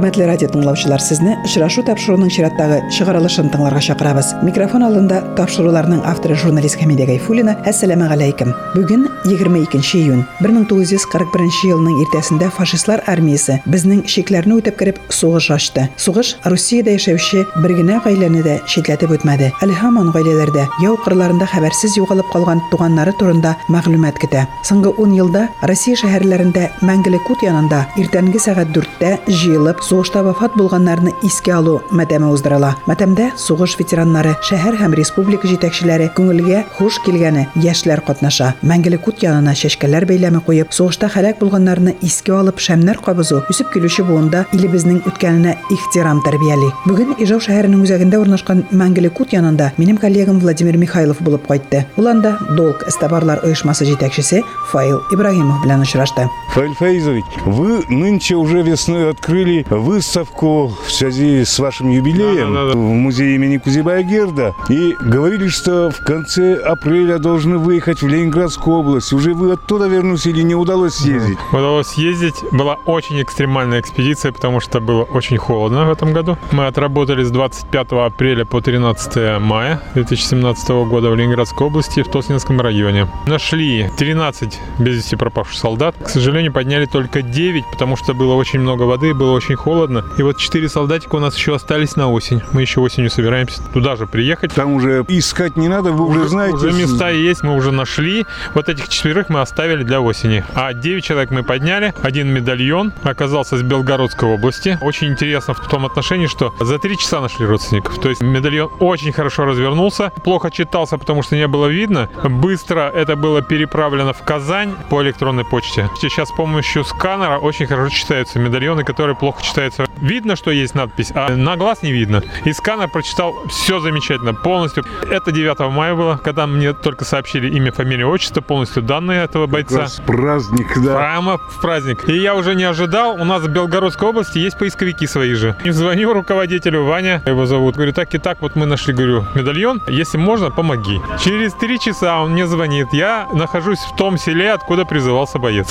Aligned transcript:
Хөрмәтле 0.00 0.24
радио 0.30 0.48
тыңлаучылар, 0.48 1.02
сезне 1.04 1.34
очрашу 1.44 1.82
тапшыруның 1.84 2.30
чираттагы 2.32 2.78
чыгарылышын 2.96 3.50
тыңларга 3.52 3.82
чакырабыз. 3.84 4.30
Микрофон 4.40 4.80
алдында 4.86 5.18
тапшыруларның 5.36 6.00
авторы 6.08 6.38
журналист 6.40 6.78
Хәмидә 6.80 7.04
Гайфуллина. 7.10 7.58
Әссәламу 7.68 8.08
алейкум. 8.08 8.54
Бүген 8.72 9.04
22 9.28 9.98
июнь 9.98 10.22
1941 10.40 11.58
елның 11.68 11.98
иртәсендә 12.00 12.48
фашистлар 12.56 13.02
армиясе 13.12 13.58
безнең 13.68 14.06
шикләрне 14.08 14.56
үтеп 14.56 14.78
кереп 14.80 15.02
сугыш 15.12 15.50
ачты. 15.52 15.90
Сугыш 16.00 16.32
Русиядә 16.48 16.96
яшәүче 16.96 17.44
бер 17.60 17.76
генә 17.76 18.00
гаиләне 18.00 18.40
дә 18.46 18.56
шитләтеп 18.64 19.12
үтмәде. 19.18 19.52
Әле 19.60 19.76
һаман 19.82 20.14
гаиләләрдә 20.16 20.64
яу 20.80 20.96
кырларында 21.04 21.50
хәбәрсез 21.52 21.98
югалып 22.00 22.32
калган 22.32 22.64
туганнары 22.72 23.12
турында 23.20 23.52
мәгълүмат 23.68 24.16
көтә. 24.24 24.46
Соңгы 24.64 24.96
10 24.96 25.14
елда 25.20 25.46
Россия 25.68 26.00
шәһәрләрендә 26.00 26.70
мәңгелек 26.88 27.28
кут 27.28 27.44
янында 27.44 27.84
иртәнге 28.00 28.40
сәгать 28.40 28.72
4тә 28.72 29.16
җыелып 29.28 29.84
сугышта 29.90 30.22
вафат 30.22 30.54
булганнарны 30.54 31.10
искә 31.26 31.56
алу 31.56 31.80
матәме 31.90 32.28
уздырыла. 32.30 32.76
Матәмдә 32.86 33.32
сугыш 33.34 33.72
ветераннары, 33.80 34.36
шәһәр 34.46 34.76
һәм 34.78 34.92
республика 34.94 35.48
җитәкчеләре 35.50 36.12
күңелгә 36.14 36.60
хуш 36.76 37.00
килгәне 37.02 37.48
яшьләр 37.58 38.04
катнаша. 38.06 38.52
Мәңгелек 38.62 39.02
кут 39.02 39.24
янына 39.24 39.56
чәчкәләр 39.58 40.06
бәйләме 40.06 40.44
куеп, 40.46 40.70
сугышта 40.70 41.08
һәлак 41.10 41.40
булганнарны 41.40 41.96
искә 42.06 42.36
алып 42.38 42.62
шәмнәр 42.62 43.00
кабызу 43.02 43.40
үсеп 43.50 43.72
килүче 43.74 44.04
буында 44.06 44.44
илебезнең 44.54 45.00
үткәненә 45.10 45.56
ихтирам 45.74 46.22
тәрбияли. 46.22 46.70
Бүген 46.86 47.16
Ижау 47.18 47.42
шәһәренең 47.42 47.82
үзәгендә 47.82 48.22
урнашкан 48.22 48.62
мәңгелек 48.70 49.18
кут 49.18 49.34
янында 49.34 49.72
минем 49.76 49.98
коллегам 49.98 50.38
Владимир 50.38 50.78
Михайлов 50.78 51.18
булып 51.18 51.48
кайтты. 51.50 51.82
Ул 51.98 52.06
анда 52.06 52.36
Долг 52.54 52.86
эстабарлар 52.86 53.42
оешмасы 53.42 53.90
җитәкчесе 53.90 54.44
Фаил 54.70 55.02
Ибраһимов 55.10 55.64
белән 55.64 55.82
очрашты. 55.82 56.28
Фаиль 56.54 56.74
Фаизович, 56.78 57.24
вы 57.46 57.82
нынче 57.88 58.36
уже 58.36 58.62
весной 58.62 59.10
открыли 59.10 59.64
выставку 59.80 60.68
в 60.86 60.90
связи 60.90 61.44
с 61.44 61.58
вашим 61.58 61.90
юбилеем 61.90 62.54
Да-да-да. 62.54 62.78
в 62.78 62.82
музее 62.82 63.34
имени 63.36 63.58
Кузибая 63.58 64.02
Герда. 64.02 64.54
И 64.68 64.94
говорили, 65.00 65.48
что 65.48 65.90
в 65.90 66.04
конце 66.04 66.54
апреля 66.56 67.18
должны 67.18 67.58
выехать 67.58 68.02
в 68.02 68.08
Ленинградскую 68.08 68.78
область. 68.78 69.12
Уже 69.12 69.34
вы 69.34 69.52
оттуда 69.52 69.86
вернулись 69.86 70.26
или 70.26 70.42
не 70.42 70.54
удалось 70.54 70.94
съездить? 70.94 71.38
Удалось 71.52 71.88
съездить. 71.88 72.34
Была 72.52 72.74
очень 72.86 73.20
экстремальная 73.22 73.80
экспедиция, 73.80 74.32
потому 74.32 74.60
что 74.60 74.80
было 74.80 75.02
очень 75.04 75.36
холодно 75.38 75.84
в 75.86 75.90
этом 75.90 76.12
году. 76.12 76.36
Мы 76.52 76.66
отработали 76.66 77.24
с 77.24 77.30
25 77.30 77.92
апреля 77.92 78.44
по 78.44 78.60
13 78.60 79.40
мая 79.40 79.80
2017 79.94 80.68
года 80.88 81.10
в 81.10 81.16
Ленинградской 81.16 81.66
области 81.66 82.02
в 82.02 82.08
Тоснинском 82.08 82.60
районе. 82.60 83.08
Нашли 83.26 83.88
13 83.96 84.58
без 84.78 84.96
вести 84.96 85.16
пропавших 85.16 85.56
солдат. 85.58 85.94
К 86.02 86.08
сожалению, 86.08 86.52
подняли 86.52 86.86
только 86.86 87.22
9, 87.22 87.64
потому 87.72 87.96
что 87.96 88.14
было 88.14 88.34
очень 88.34 88.60
много 88.60 88.82
воды, 88.82 89.14
было 89.14 89.32
очень 89.32 89.56
холодно. 89.56 89.69
И 90.18 90.22
вот 90.22 90.36
4 90.36 90.68
солдатика 90.68 91.14
у 91.14 91.20
нас 91.20 91.36
еще 91.36 91.54
остались 91.54 91.94
на 91.94 92.10
осень. 92.10 92.42
Мы 92.52 92.62
еще 92.62 92.80
осенью 92.80 93.08
собираемся 93.10 93.62
туда 93.72 93.94
же 93.94 94.06
приехать. 94.06 94.52
Там 94.52 94.72
уже 94.72 95.04
искать 95.08 95.56
не 95.56 95.68
надо, 95.68 95.92
вы 95.92 96.06
уже, 96.06 96.28
знаете. 96.28 96.56
Уже 96.56 96.72
места 96.72 97.10
есть, 97.10 97.42
мы 97.42 97.54
уже 97.54 97.70
нашли. 97.70 98.26
Вот 98.54 98.68
этих 98.68 98.88
четверых 98.88 99.28
мы 99.28 99.40
оставили 99.40 99.84
для 99.84 100.00
осени. 100.00 100.44
А 100.54 100.72
9 100.72 101.04
человек 101.04 101.30
мы 101.30 101.44
подняли. 101.44 101.94
Один 102.02 102.28
медальон 102.28 102.92
оказался 103.04 103.56
с 103.56 103.62
Белгородской 103.62 104.28
области. 104.28 104.76
Очень 104.82 105.08
интересно 105.08 105.54
в 105.54 105.68
том 105.68 105.86
отношении, 105.86 106.26
что 106.26 106.52
за 106.58 106.78
три 106.80 106.98
часа 106.98 107.20
нашли 107.20 107.46
родственников. 107.46 108.00
То 108.00 108.08
есть 108.08 108.22
медальон 108.22 108.70
очень 108.80 109.12
хорошо 109.12 109.44
развернулся. 109.44 110.10
Плохо 110.24 110.50
читался, 110.50 110.98
потому 110.98 111.22
что 111.22 111.36
не 111.36 111.46
было 111.46 111.66
видно. 111.66 112.08
Быстро 112.24 112.90
это 112.90 113.14
было 113.14 113.40
переправлено 113.40 114.12
в 114.12 114.22
Казань 114.24 114.74
по 114.88 115.00
электронной 115.02 115.44
почте. 115.44 115.88
Сейчас 116.00 116.28
с 116.28 116.32
помощью 116.32 116.84
сканера 116.84 117.38
очень 117.38 117.66
хорошо 117.66 117.94
читаются 117.94 118.40
медальоны, 118.40 118.82
которые 118.82 119.14
плохо 119.14 119.40
читаются. 119.42 119.59
Видно, 120.00 120.36
что 120.36 120.50
есть 120.50 120.74
надпись, 120.74 121.12
а 121.14 121.34
на 121.36 121.56
глаз 121.56 121.82
не 121.82 121.92
видно. 121.92 122.22
И 122.44 122.52
сканер 122.52 122.88
прочитал 122.88 123.34
все 123.48 123.80
замечательно, 123.80 124.34
полностью. 124.34 124.84
Это 125.10 125.32
9 125.32 125.58
мая 125.72 125.94
было, 125.94 126.16
когда 126.22 126.46
мне 126.46 126.72
только 126.72 127.04
сообщили 127.04 127.48
имя, 127.50 127.72
фамилия, 127.72 128.06
отчество, 128.06 128.40
полностью 128.40 128.82
данные 128.82 129.24
этого 129.24 129.44
Как 129.44 129.52
бойца. 129.52 129.80
раз 129.80 130.00
праздник, 130.06 130.66
да. 130.82 130.96
Прямо 130.96 131.38
в 131.38 131.60
праздник. 131.60 132.08
И 132.08 132.16
я 132.16 132.34
уже 132.34 132.54
не 132.54 132.64
ожидал. 132.64 133.14
У 133.20 133.24
нас 133.24 133.42
в 133.42 133.48
Белгородской 133.48 134.08
области 134.08 134.38
есть 134.38 134.58
поисковики 134.58 135.06
свои 135.06 135.34
же. 135.34 135.56
И 135.64 135.70
звоню 135.70 136.12
руководителю, 136.14 136.84
Ваня 136.84 137.22
его 137.26 137.46
зовут. 137.46 137.74
Говорю, 137.76 137.92
так 137.92 138.14
и 138.14 138.18
так, 138.18 138.40
вот 138.40 138.56
мы 138.56 138.66
нашли, 138.66 138.94
говорю, 138.94 139.24
медальон. 139.34 139.80
Если 139.88 140.18
можно, 140.18 140.50
помоги. 140.50 141.00
Через 141.22 141.52
три 141.54 141.78
часа 141.78 142.20
он 142.20 142.32
мне 142.32 142.46
звонит. 142.46 142.88
Я 142.92 143.28
нахожусь 143.32 143.78
в 143.80 143.96
том 143.96 144.16
селе, 144.18 144.52
откуда 144.52 144.84
призывался 144.84 145.38
боец. 145.38 145.68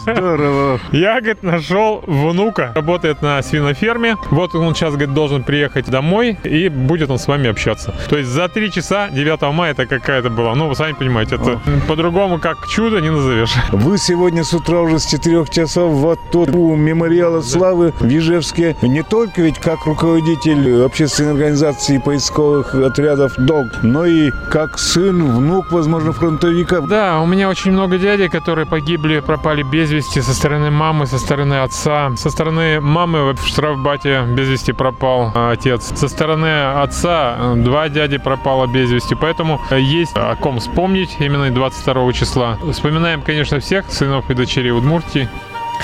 Здорово. 0.00 0.80
Я, 0.92 1.20
говорит, 1.20 1.42
нашел 1.42 2.02
внука, 2.06 2.72
работает 3.04 3.22
на 3.22 3.42
свиноферме. 3.42 4.16
Вот 4.30 4.54
он 4.54 4.74
сейчас, 4.74 4.94
говорит, 4.94 5.14
должен 5.14 5.42
приехать 5.42 5.90
домой, 5.90 6.38
и 6.44 6.68
будет 6.68 7.10
он 7.10 7.18
с 7.18 7.26
вами 7.26 7.50
общаться. 7.50 7.94
То 8.08 8.16
есть 8.16 8.30
за 8.30 8.48
три 8.48 8.70
часа 8.72 9.08
9 9.10 9.42
мая 9.52 9.72
это 9.72 9.86
какая-то 9.86 10.30
была. 10.30 10.54
Ну, 10.54 10.68
вы 10.68 10.74
сами 10.74 10.92
понимаете, 10.92 11.36
это 11.36 11.60
по-другому 11.86 12.38
как 12.38 12.66
чудо 12.68 13.00
не 13.00 13.10
назовешь. 13.10 13.54
Вы 13.72 13.98
сегодня 13.98 14.42
с 14.42 14.54
утра 14.54 14.80
уже 14.80 14.98
с 14.98 15.06
4 15.06 15.44
часов 15.50 15.92
вот 15.92 16.18
тут 16.32 16.48
у 16.50 16.76
мемориала 16.76 17.42
славы 17.42 17.92
в 18.00 18.06
Ижевске 18.06 18.76
не 18.82 19.02
только 19.02 19.42
ведь 19.42 19.58
как 19.58 19.84
руководитель 19.86 20.84
общественной 20.84 21.32
организации 21.32 21.98
поисковых 21.98 22.74
отрядов 22.74 23.34
ДОГ, 23.36 23.82
но 23.82 24.06
и 24.06 24.30
как 24.50 24.78
сын, 24.78 25.36
внук, 25.36 25.72
возможно, 25.72 26.12
фронтовика. 26.12 26.80
Да, 26.80 27.20
у 27.20 27.26
меня 27.26 27.48
очень 27.48 27.72
много 27.72 27.98
дядей, 27.98 28.28
которые 28.28 28.66
погибли, 28.66 29.20
пропали 29.20 29.62
без 29.62 29.90
вести 29.90 30.22
со 30.22 30.32
стороны 30.32 30.70
мамы, 30.70 31.06
со 31.06 31.18
стороны 31.18 31.54
отца. 31.62 32.10
Со 32.16 32.30
стороны 32.30 32.80
мамы 32.84 33.32
в 33.32 33.46
штрафбате 33.46 34.22
без 34.28 34.48
вести 34.48 34.72
пропал 34.72 35.32
а, 35.34 35.52
отец. 35.52 35.92
Со 35.96 36.08
стороны 36.08 36.72
отца 36.82 37.36
э, 37.36 37.54
два 37.56 37.88
дяди 37.88 38.18
пропало 38.18 38.66
без 38.66 38.90
вести. 38.90 39.14
Поэтому 39.14 39.60
э, 39.70 39.80
есть 39.80 40.12
о 40.14 40.36
ком 40.36 40.60
вспомнить 40.60 41.16
именно 41.18 41.50
22 41.50 42.12
числа. 42.12 42.58
Вспоминаем, 42.70 43.22
конечно, 43.22 43.58
всех 43.58 43.90
сынов 43.90 44.30
и 44.30 44.34
дочерей 44.34 44.72
Удмуртии. 44.72 45.28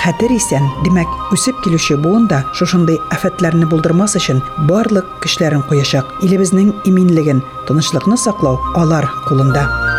Хәтер 0.01 0.31
исән, 0.31 0.69
димәк, 0.85 1.09
үсеп 1.35 1.59
килүче 1.65 1.97
буында 1.99 2.45
шушындый 2.55 2.97
афәтләрне 3.11 3.67
булдырмас 3.69 4.15
өчен 4.17 4.39
барлык 4.69 5.11
көчләрен 5.21 5.67
куячак. 5.67 6.15
Илебезнең 6.23 6.73
иминлеген, 6.87 7.43
тынычлыкны 7.67 8.17
саклау 8.17 8.61
алар 8.79 9.11
кулында. 9.27 9.90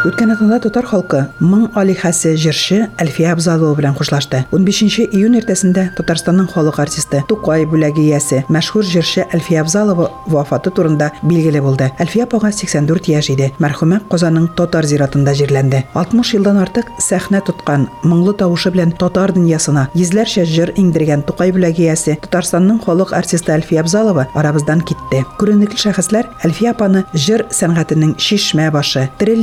Үткән 0.00 0.30
атнада 0.32 0.56
татар 0.64 0.86
халкы 0.88 1.18
моң 1.44 1.66
алихәсе 1.76 2.30
җырчы 2.40 2.86
Әлфия 3.02 3.34
Абзалова 3.34 3.76
белән 3.76 3.92
хушлашты. 3.98 4.38
15 4.48 5.10
июнь 5.12 5.34
иртәсендә 5.36 5.90
Татарстанның 5.98 6.46
халык 6.54 6.78
артисты 6.80 7.20
Тукай 7.28 7.66
бүләге 7.68 8.06
иясе 8.06 8.38
мәшһүр 8.48 8.86
җырчы 8.88 9.26
Әлфия 9.36 9.60
Абзалова 9.60 10.06
вафаты 10.32 10.72
турында 10.72 11.10
билгеле 11.20 11.60
булды. 11.60 11.90
Әлфия 12.00 12.24
апага 12.24 12.48
84 12.48 13.10
яшь 13.12 13.28
иде. 13.34 13.50
Мәрхүмә 13.60 13.98
Казанның 14.08 14.46
татар 14.56 14.88
зиратында 14.88 15.34
җирләнде. 15.36 15.82
60 15.92 16.32
елдан 16.38 16.62
артык 16.64 16.88
сәхнә 16.96 17.44
тоткан, 17.44 17.84
моңлы 18.00 18.32
тавышы 18.40 18.72
белән 18.72 18.96
татар 18.96 19.34
дөньясына 19.36 19.90
йөзләрчә 19.92 20.46
җыр 20.48 20.72
иңдергән 20.80 21.26
Тукай 21.28 21.52
бүләге 21.52 21.90
иясе 21.90 22.16
Татарстанның 22.24 22.80
халык 22.86 23.12
артисты 23.12 23.52
Әлфия 23.52 23.84
Абзалова 23.84 24.30
арабыздан 24.32 24.80
китте. 24.80 25.26
Күренекле 25.36 25.84
шәхесләр 25.84 26.32
Әлфия 26.40 26.72
апаны 26.72 27.04
җыр 27.12 27.44
сәнгатенең 27.52 28.16
шишмә 28.16 28.70
башы, 28.72 29.10
тере 29.20 29.36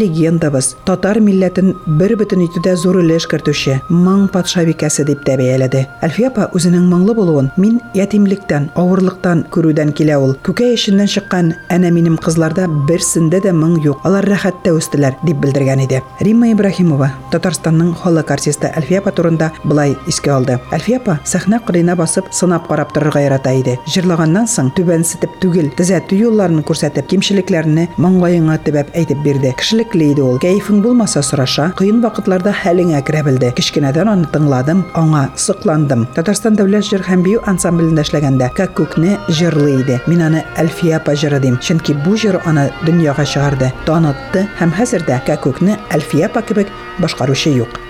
легендабыз, 0.48 0.76
татар 0.86 1.20
милләтен 1.20 1.76
бер 2.00 2.16
бөтен 2.18 2.42
итүдә 2.46 2.76
зур 2.76 3.00
өлеш 3.02 3.28
кертүче, 3.28 3.82
моң 3.90 4.28
патшабикәсе 4.32 5.06
дип 5.06 5.24
тә 5.26 5.38
бәяләде. 5.38 5.88
Әлфия 6.02 6.30
апа 6.30 6.50
үзенең 6.56 6.88
моңлы 6.88 7.16
булуын 7.16 7.52
мин 7.58 7.80
ятимлектән, 7.96 8.70
авырлыктан 8.76 9.46
күрүдән 9.52 9.94
килә 9.94 10.18
ул. 10.20 10.36
Күкәй 10.44 10.76
эшеннән 10.76 11.08
чыккан 11.08 11.54
әнә 11.70 11.92
минем 11.92 12.18
кызларда 12.18 12.68
берсендә 12.88 13.42
дә 13.44 13.54
моң 13.54 13.78
юк. 13.84 14.00
Алар 14.08 14.26
рәхәттә 14.26 14.74
үстеләр 14.78 15.18
дип 15.26 15.42
белдергән 15.44 15.84
иде. 15.86 16.02
Римма 16.22 16.52
Ибраһимова 16.54 17.12
Татарстанның 17.32 17.94
халык 18.02 18.32
артисты 18.32 18.72
Әлфия 18.78 19.02
апа 19.02 19.12
турында 19.12 19.52
былай 19.66 19.96
искә 20.08 20.34
алды. 20.38 20.60
Әлфия 20.72 21.02
апа 21.02 21.20
сәхнә 21.28 21.60
кырыена 21.66 21.98
басып 22.00 22.32
сынап 22.32 22.68
карап 22.70 22.94
торырга 22.96 23.22
ярата 23.24 23.54
иде. 23.58 23.78
Җырлаганнан 23.88 24.48
соң 24.48 24.72
түбәнсетеп 24.78 25.40
түгел, 25.44 25.70
төзәтү 25.78 26.18
юлларын 26.22 26.64
күрсәтеп, 26.68 27.10
кимчелекләрне 27.12 27.88
маңгаеңа 27.98 28.60
төбәп 28.66 28.94
әйтеп 28.98 29.24
бирде. 29.26 29.54
Кешелекле 29.60 30.12
иде 30.14 30.24
ул. 30.24 30.37
Кәефең 30.38 30.84
булмаса 30.84 31.24
сораша, 31.26 31.72
кыен 31.80 32.02
вакытларда 32.04 32.52
хәлеңә 32.54 33.00
керә 33.08 33.24
белде. 33.26 33.50
Кичкенәдән 33.58 34.12
аны 34.12 34.28
тыңладым, 34.34 34.84
аңа 34.98 35.24
сокландым. 35.40 36.06
Татарстан 36.14 36.60
дәүләт 36.60 36.86
җыр 36.92 37.06
һәм 37.08 37.24
бию 37.26 37.42
ансамблендә 37.50 38.06
эшләгәндә 38.06 38.52
Кәккүкне 38.60 39.18
җырлый 39.40 39.82
иде. 39.82 39.98
Мин 40.06 40.22
аны 40.28 40.46
Әлфия 40.62 41.02
апа 41.02 41.18
җыры 41.18 41.42
дим. 41.42 41.58
Чөнки 41.58 41.98
бу 42.06 42.14
җыр 42.14 42.38
аны 42.46 42.70
дөньяга 42.86 43.26
чыгарды, 43.26 43.74
танытты 43.90 44.46
һәм 44.62 44.78
хәзердә 44.78 45.24
Кәккүкне 45.26 45.80
Әлфия 45.90 46.30
апа 46.30 46.46
кебек 46.46 46.70
башкаручы 47.02 47.58
юк. 47.58 47.87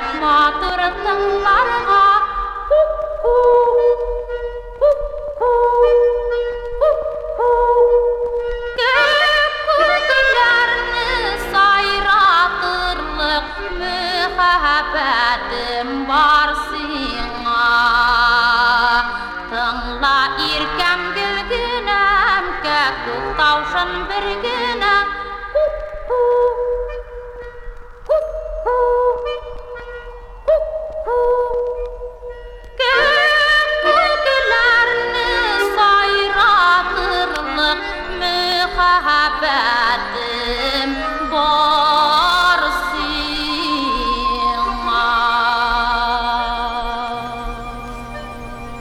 that 0.00 0.20
my 0.20 0.47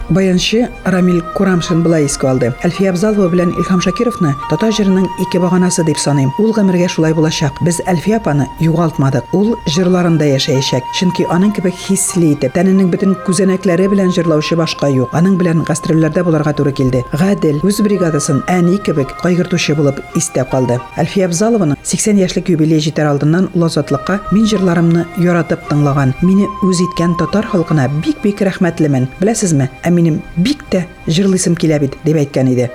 Баянчы 0.10 0.70
Рамил 0.86 1.22
Курамшин 1.36 1.82
былай 1.84 2.06
искә 2.08 2.30
алды. 2.32 2.54
Әлфия 2.64 2.94
Абзалова 2.94 3.28
белән 3.28 3.50
Илһам 3.60 3.82
Шакировны 3.84 4.32
Тата 4.48 4.70
җырының 4.72 5.04
ике 5.26 5.42
баганасы 5.44 5.84
дип 5.84 6.00
саныйм. 6.00 6.30
Ул 6.40 6.54
гомергә 6.56 6.88
шулай 6.88 7.14
булачак. 7.14 7.58
Без 7.62 7.82
Әлфия 7.86 8.22
апаны 8.22 8.48
югалтмадык. 8.64 9.34
Ул 9.36 9.58
җырларында 9.68 10.30
яшәячәк. 10.30 10.88
Чөнки 10.96 11.26
аның 11.28 11.52
кебек 11.58 11.76
хисле 11.76 12.32
итеп, 12.38 12.56
тәненең 12.56 12.88
бөтен 12.94 13.18
күзәнәкләре 13.28 13.90
белән 13.92 14.14
җырлаучы 14.16 14.56
башка 14.56 14.88
юк. 14.88 15.12
Аның 15.12 15.36
белән 15.42 15.66
гастрольләрдә 15.68 16.24
булырга 16.24 16.56
туры 16.56 16.72
килде. 16.72 17.04
Гадел 17.12 17.60
үз 17.68 17.82
бригадасын 17.84 18.46
әни 18.48 18.80
кебек 18.80 19.12
кайгыртучы 19.20 19.76
булып 19.76 20.00
истә 20.16 20.48
калды. 20.48 20.80
Әлфия 20.96 21.28
Абзалованың 21.28 21.76
80 21.84 22.24
яшьлек 22.24 22.54
юбилей 22.56 22.80
җитәр 22.80 23.12
алдыннан 23.12 23.50
ул 23.54 23.68
азатлыкка 23.68 24.22
мин 24.32 24.48
җырларымны 24.48 25.04
яратып 25.20 25.68
тыңлаган, 25.68 26.16
мине 26.24 26.48
үз 26.64 26.80
иткән 26.88 27.18
татар 27.20 27.48
халкына 27.52 27.90
бик-бик 28.06 28.42
рәхмәтлемен. 28.48 29.10
Беләсезме? 29.20 29.70
Минем 29.98 30.20
бик 30.38 30.62
тә 30.70 30.84
җырлыйсым 31.10 31.56
килә 31.58 31.80
бит 31.82 31.96
дип 32.06 32.20
әйткән 32.22 32.52
иде. 32.52 32.68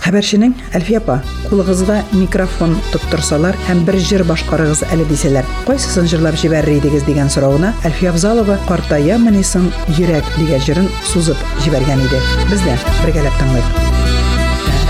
Хәбәрченең 0.00 0.54
Әлфия 0.78 1.02
апа, 1.02 1.18
кулыгызга 1.50 1.98
микрофон 2.14 2.78
тоттырсалар 2.94 3.58
һәм 3.66 3.82
бер 3.84 3.98
җыр 4.00 4.22
башкарыгыз 4.24 4.86
әле 4.88 5.04
дисәләр, 5.10 5.44
кайсысын 5.66 6.08
җырлап 6.08 6.38
җибәрер 6.40 6.78
идегез 6.78 7.04
дигән 7.04 7.28
соравына 7.34 7.74
Әлфия 7.84 8.14
Абзалова 8.14 8.56
картаямыни 8.70 9.42
соң 9.44 9.68
йөрәк 9.98 10.32
дигән 10.38 10.64
җырын 10.64 10.88
сузып 11.10 11.44
җибәргән 11.66 12.00
иде. 12.06 12.22
Без 12.48 12.64
дә 12.64 12.78
бергәләп 13.02 13.36
тыңлыйк. 13.42 13.68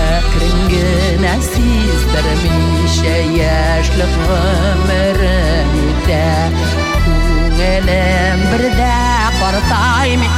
Әкрен 0.07 0.59
генә 0.71 1.35
сиздермичә 1.49 3.17
яшьлек 3.35 4.15
гомерем 4.29 5.75
үтә 5.89 6.23
Күңелем 7.59 8.45
бердә 8.53 8.93
картаймый 9.41 10.31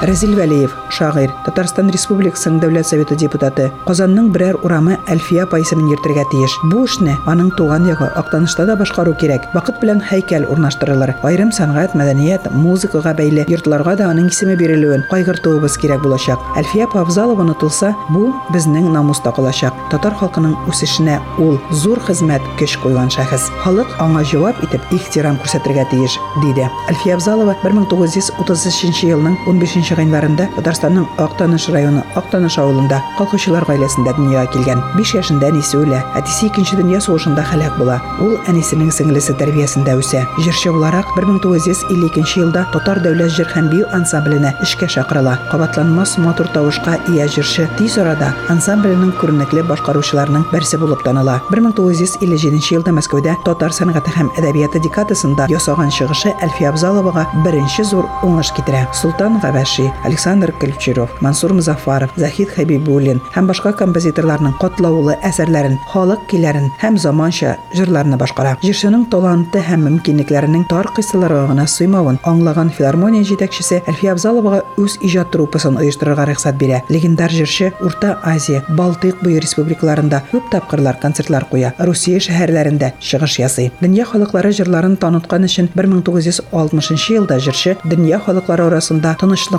Разил 0.00 0.36
Вәлиев, 0.36 0.70
шагыйрь, 0.94 1.32
Татарстан 1.42 1.88
Республикасының 1.90 2.60
Дәүләт 2.62 2.86
Советы 2.86 3.16
депутаты, 3.18 3.64
Казанның 3.82 4.28
берәр 4.30 4.54
урамы 4.62 4.94
Әлфия 5.10 5.42
пайсымын 5.50 5.88
йөртергә 5.90 6.22
тиеш. 6.30 6.54
Бу 6.70 6.84
эшне 6.86 7.16
аның 7.26 7.48
туган 7.58 7.88
ягы 7.88 8.06
Актанышта 8.14 8.62
да 8.68 8.76
башкару 8.78 9.16
кирәк. 9.18 9.48
Вакыт 9.56 9.80
белән 9.82 9.98
һәйкәл 10.06 10.46
урнаштырылыр. 10.52 11.16
Айрым 11.26 11.50
сәнгать, 11.50 11.96
мәдәният, 11.98 12.46
музыкага 12.54 13.10
бәйле 13.18 13.42
йортларга 13.50 13.96
да 13.98 14.06
аның 14.12 14.28
исеме 14.30 14.54
бирелүен 14.60 15.02
кайгыртуыбыз 15.10 15.74
кирәк 15.82 16.04
булачак. 16.06 16.46
Әлфия 16.54 16.86
Павзалова 16.94 17.42
онытылса, 17.42 17.90
бу 18.14 18.30
безнең 18.54 18.92
намуста 18.94 19.34
калачак. 19.34 19.74
Татар 19.90 20.14
халкының 20.14 20.54
үсешенә 20.70 21.18
ул 21.42 21.58
зур 21.74 21.98
хезмәт 22.06 22.46
көч 22.62 22.78
куйган 22.84 23.10
шәхес. 23.10 23.50
Халык 23.64 23.98
аңа 23.98 24.22
җавап 24.22 24.62
итеп 24.62 24.94
ихтирам 24.94 25.42
күрсәтергә 25.42 25.88
тиеш, 25.90 26.20
диде. 26.44 26.70
Әлфия 26.86 27.18
Абзалова 27.18 27.58
1933 27.64 29.04
елның 29.10 29.40
15 29.48 29.87
гыйнварында 29.96 30.48
Татарстанның 30.56 31.06
Актаныш 31.18 31.68
районы 31.72 32.02
Актаныш 32.18 32.58
авылында 32.60 33.00
колхозчылар 33.18 33.64
гаиләсендә 33.68 34.12
дөньяга 34.16 34.50
килгән. 34.52 34.82
5 34.96 35.14
яшендә 35.16 35.48
әнисе 35.48 35.78
үлә. 35.80 36.02
Әтисе 36.18 36.50
2нче 36.52 36.76
дөнья 36.76 37.00
сугышында 37.00 37.44
һәлак 37.48 37.78
була. 37.78 38.00
Ул 38.20 38.36
әнисенең 38.50 38.90
сеңлесе 38.92 39.36
тәрбиясендә 39.38 39.96
үсә. 40.00 40.24
Җырчы 40.44 40.72
буларак 40.74 41.14
1952 41.16 42.42
елда 42.42 42.66
Татар 42.72 43.00
дәүләт 43.04 43.32
җыр 43.36 43.48
һәм 43.54 43.70
бию 43.72 43.88
ансамбленә 43.96 44.54
эшкә 44.64 44.88
чакырыла. 44.92 45.38
Кабатланмас 45.52 46.16
матур 46.18 46.48
тавышка 46.54 46.98
ия 47.08 47.28
җырчы 47.28 47.68
тиз 47.78 47.98
арада 47.98 48.34
ансамбленең 48.52 49.14
күренекле 49.20 49.62
башкаручыларының 49.68 50.48
берсе 50.52 50.78
булып 50.80 51.04
таныла. 51.06 51.38
1957 51.54 52.72
елда 52.76 52.94
Мәскәүдә 52.98 53.36
татар 53.46 53.74
сәнгате 53.76 54.12
һәм 54.16 54.32
әдәбияты 54.40 54.82
декадасында 54.84 55.48
ясаган 55.52 55.92
чыгышы 55.94 56.34
Әлфия 56.44 56.72
Абзаловага 56.72 57.26
беренче 57.44 57.84
зур 57.84 58.08
уңыш 58.26 58.52
китерә. 58.56 58.86
Султан 58.92 59.38
Габаши, 59.78 59.92
Александр 60.04 60.52
Кольчуров, 60.52 61.10
Мансур 61.20 61.52
Музафаров, 61.52 62.10
Захид 62.16 62.50
Хабибуллин 62.50 63.20
һәм 63.34 63.48
башка 63.48 63.72
композиторларның 63.72 64.56
катлаулы 64.60 65.16
әсәрләрен, 65.26 65.78
халык 65.92 66.24
көйләрен 66.30 66.70
һәм 66.80 66.98
заманча 66.98 67.56
җырларны 67.74 68.18
башкара. 68.18 68.56
Җырчының 68.62 69.08
таланты 69.10 69.62
һәм 69.62 69.86
мөмкинлекләренең 69.86 70.66
тар 70.70 70.88
кыйсаларга 70.96 71.46
гына 71.50 71.66
суймавын 71.66 72.18
аңлаган 72.26 72.70
филармония 72.74 73.24
җитәкчесе 73.28 73.82
Әлфия 73.86 74.12
Абзаловага 74.12 74.62
үз 74.78 74.98
иҗат 75.02 75.30
труппасын 75.32 75.78
оештырырга 75.78 76.26
рөхсәт 76.28 76.58
бирә. 76.58 76.82
Легендар 76.88 77.30
җырчы 77.30 77.72
Урта 77.80 78.18
Азия, 78.24 78.64
Балтыйк 78.68 79.22
буе 79.22 79.38
республикаларында 79.40 80.22
күп 80.32 80.50
тапкырлар 80.52 80.98
концертлар 81.00 81.46
куя. 81.50 81.72
Русия 81.78 82.18
шәһәрләрендә 82.22 82.92
чыгыш 83.00 83.38
ясый. 83.42 83.70
Дөнья 83.80 84.06
халыклары 84.08 84.52
җырларын 84.56 84.96
таныткан 84.98 85.46
өчен 85.46 85.70
1960 85.74 87.10
елда 87.14 87.38
җырчы 87.38 87.76
дөнья 87.84 88.18
халыклары 88.24 88.66
арасында 88.68 89.14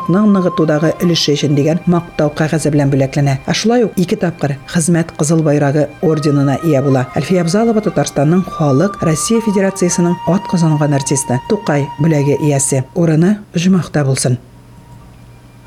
тынычлыкны 0.09 0.33
ныгытудагы 0.33 0.93
өлеше 1.03 1.33
өчен 1.33 1.55
дигән 1.55 1.79
мактау 1.85 2.31
кәгазе 2.33 2.71
белән 2.73 2.89
бүләкләнә. 2.89 3.37
Ә 3.45 3.53
шулай 3.53 3.85
ук 3.85 3.93
ике 3.95 4.17
тапкыр 4.17 4.57
хезмәт 4.67 5.13
кызыл 5.17 5.43
байрагы 5.43 5.87
орденына 6.01 6.57
ия 6.63 6.81
була. 6.81 7.07
Әлфия 7.15 7.43
Абзалова 7.43 7.81
Татарстанның 7.81 8.43
халык 8.57 9.01
Россия 9.01 9.41
Федерациясенең 9.41 10.17
ат 10.27 10.49
казанган 10.49 10.93
артисты, 10.93 11.39
Тукай 11.49 11.87
бүләге 11.99 12.39
иясе. 12.41 12.85
Урыны 12.95 13.37
җмахта 13.55 14.03
булсын. 14.05 14.39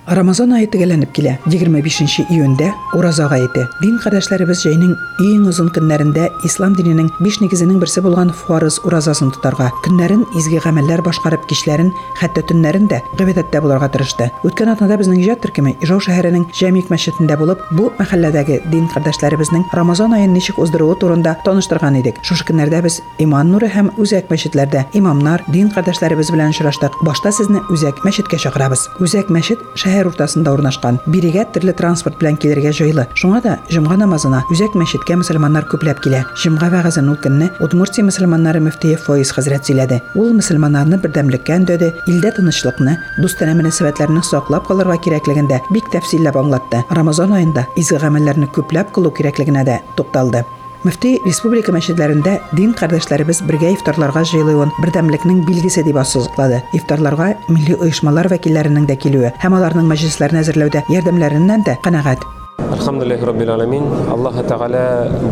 Рамазан 0.02 0.50
айы 0.56 0.66
төгәлләнеп 0.66 1.12
килә. 1.14 1.37
25 1.47 2.25
июньдә 2.26 2.73
Ураза 2.99 3.28
гаете. 3.30 3.68
Дин 3.78 4.00
кардәшләребез 4.02 4.64
җәйнең 4.64 4.97
иң 5.23 5.44
озын 5.47 5.68
көннәрендә 5.71 6.25
ислам 6.42 6.75
диненең 6.75 7.06
биш 7.23 7.38
нигезенең 7.38 7.78
берсе 7.78 8.02
булган 8.02 8.32
фарыз 8.35 8.80
уразасын 8.82 9.30
тотарга, 9.30 9.68
көннәрен 9.85 10.25
изге 10.35 10.59
гамәлләр 10.64 11.04
башкарып, 11.06 11.47
кичләрен, 11.47 11.92
хәтта 12.18 12.42
төннәрен 12.50 12.88
дә 12.90 12.99
гыйбадәттә 13.14 13.61
булырга 13.62 13.88
тырышты. 13.94 14.32
Үткән 14.42 14.73
атнада 14.75 14.99
безнең 14.99 15.23
иҗат 15.23 15.44
төркеме 15.47 15.76
Ижау 15.78 16.02
шәһәренең 16.02 16.49
Җәмик 16.50 16.90
мәчетендә 16.90 17.38
булып, 17.38 17.62
бу 17.71 17.92
мәхәлләдәге 18.00 18.59
дин 18.75 18.90
кардәшләребезнең 18.90 19.68
Рамазан 19.73 20.18
аен 20.18 20.35
ничек 20.35 20.59
уздыруы 20.59 20.99
турында 20.99 21.37
таныштырган 21.47 22.00
идек. 22.02 22.18
Шушы 22.26 22.49
көннәрдә 22.50 22.82
без 22.82 22.99
Иман 23.23 23.54
нуры 23.54 23.71
һәм 23.71 23.94
үзәк 24.02 24.35
мәчетләрдә 24.35 24.88
имамнар, 24.99 25.47
дин 25.54 25.71
кардәшләребез 25.71 26.35
белән 26.35 26.50
очраштык. 26.50 26.99
Башта 27.06 27.30
сезне 27.32 27.62
үзәк 27.71 28.02
мәчеткә 28.02 28.40
чакырабыз. 28.42 28.88
Үзәк 28.99 29.30
мәчет 29.30 29.62
шәһәр 29.92 30.08
уртасында 30.08 30.52
урнашкан. 30.54 30.99
Бирегә 31.06 31.44
төрле 31.52 31.72
транспорт 31.76 32.16
белән 32.20 32.38
килергә 32.40 32.72
җайлы. 32.72 33.04
Шуңа 33.18 33.42
да 33.44 33.58
җомга 33.70 33.99
намазына 34.00 34.42
үзәк 34.52 34.76
мәчеткә 34.78 35.18
мөселманнар 35.20 35.66
күпләп 35.68 36.00
килә. 36.04 36.22
Җомга 36.40 36.70
вәгазен 36.72 37.11
ул 37.12 37.18
көнне 37.20 37.50
Удмуртия 37.61 38.04
мөселманнары 38.06 38.62
мөфтие 38.64 38.96
Фойз 38.96 39.34
хәзрәт 39.37 39.68
сөйләде. 39.68 40.00
Ул 40.16 40.32
мөселманнарны 40.38 40.99
бердәмлеккә 41.02 41.58
өндәде, 41.61 41.92
илдә 42.08 42.32
тынычлыкны, 42.38 42.96
дустана 43.20 43.56
мөнәсәбәтләрне 43.61 44.25
саклап 44.25 44.66
калырга 44.70 44.96
кирәклегендә 45.04 45.61
бик 45.75 45.92
тәфсилләп 45.92 46.40
аңлатты. 46.40 46.84
Рамазан 46.90 47.37
аенда 47.37 47.68
изге 47.76 48.00
гамәлләрне 48.02 48.49
күпләп 48.56 48.94
кылу 48.96 49.12
кирәклегенә 49.12 49.66
дә 49.68 49.80
тукталды. 49.96 50.44
Мөфти 50.82 51.12
республика 51.22 51.70
мәчетләрендә 51.70 52.32
дин 52.58 52.72
кардәшләребез 52.74 53.44
бергә 53.46 53.70
ифтарларга 53.76 54.24
җыелуын 54.26 54.72
бердәмлекнең 54.82 55.44
билгесе 55.46 55.84
дип 55.86 56.00
ассызыклады. 56.02 56.58
Ифтарларга 56.74 57.36
милли 57.46 57.78
оешмалар 57.78 58.26
вәкилләренең 58.34 58.90
дә 58.90 58.98
килүе 59.06 59.30
һәм 59.46 59.60
аларның 59.60 59.86
мәҗлесләрне 59.94 60.42
әзерләүдә 60.42 60.82
ярдәмләреннән 60.90 61.62
дә 61.68 61.78
канәгать. 61.86 62.26
Алхамдулиллахи 62.73 63.25
Раббил 63.25 63.50
Аламин. 63.50 63.85
Аллаһ 64.12 64.42
Тәгалә 64.47 64.85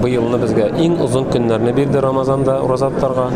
быелны 0.02 0.38
безгә 0.42 0.70
иң 0.80 0.98
озын 1.04 1.26
көннәрне 1.32 1.72
бирде 1.72 2.00
Рамазанда 2.00 2.60
уразаттарга. 2.64 3.28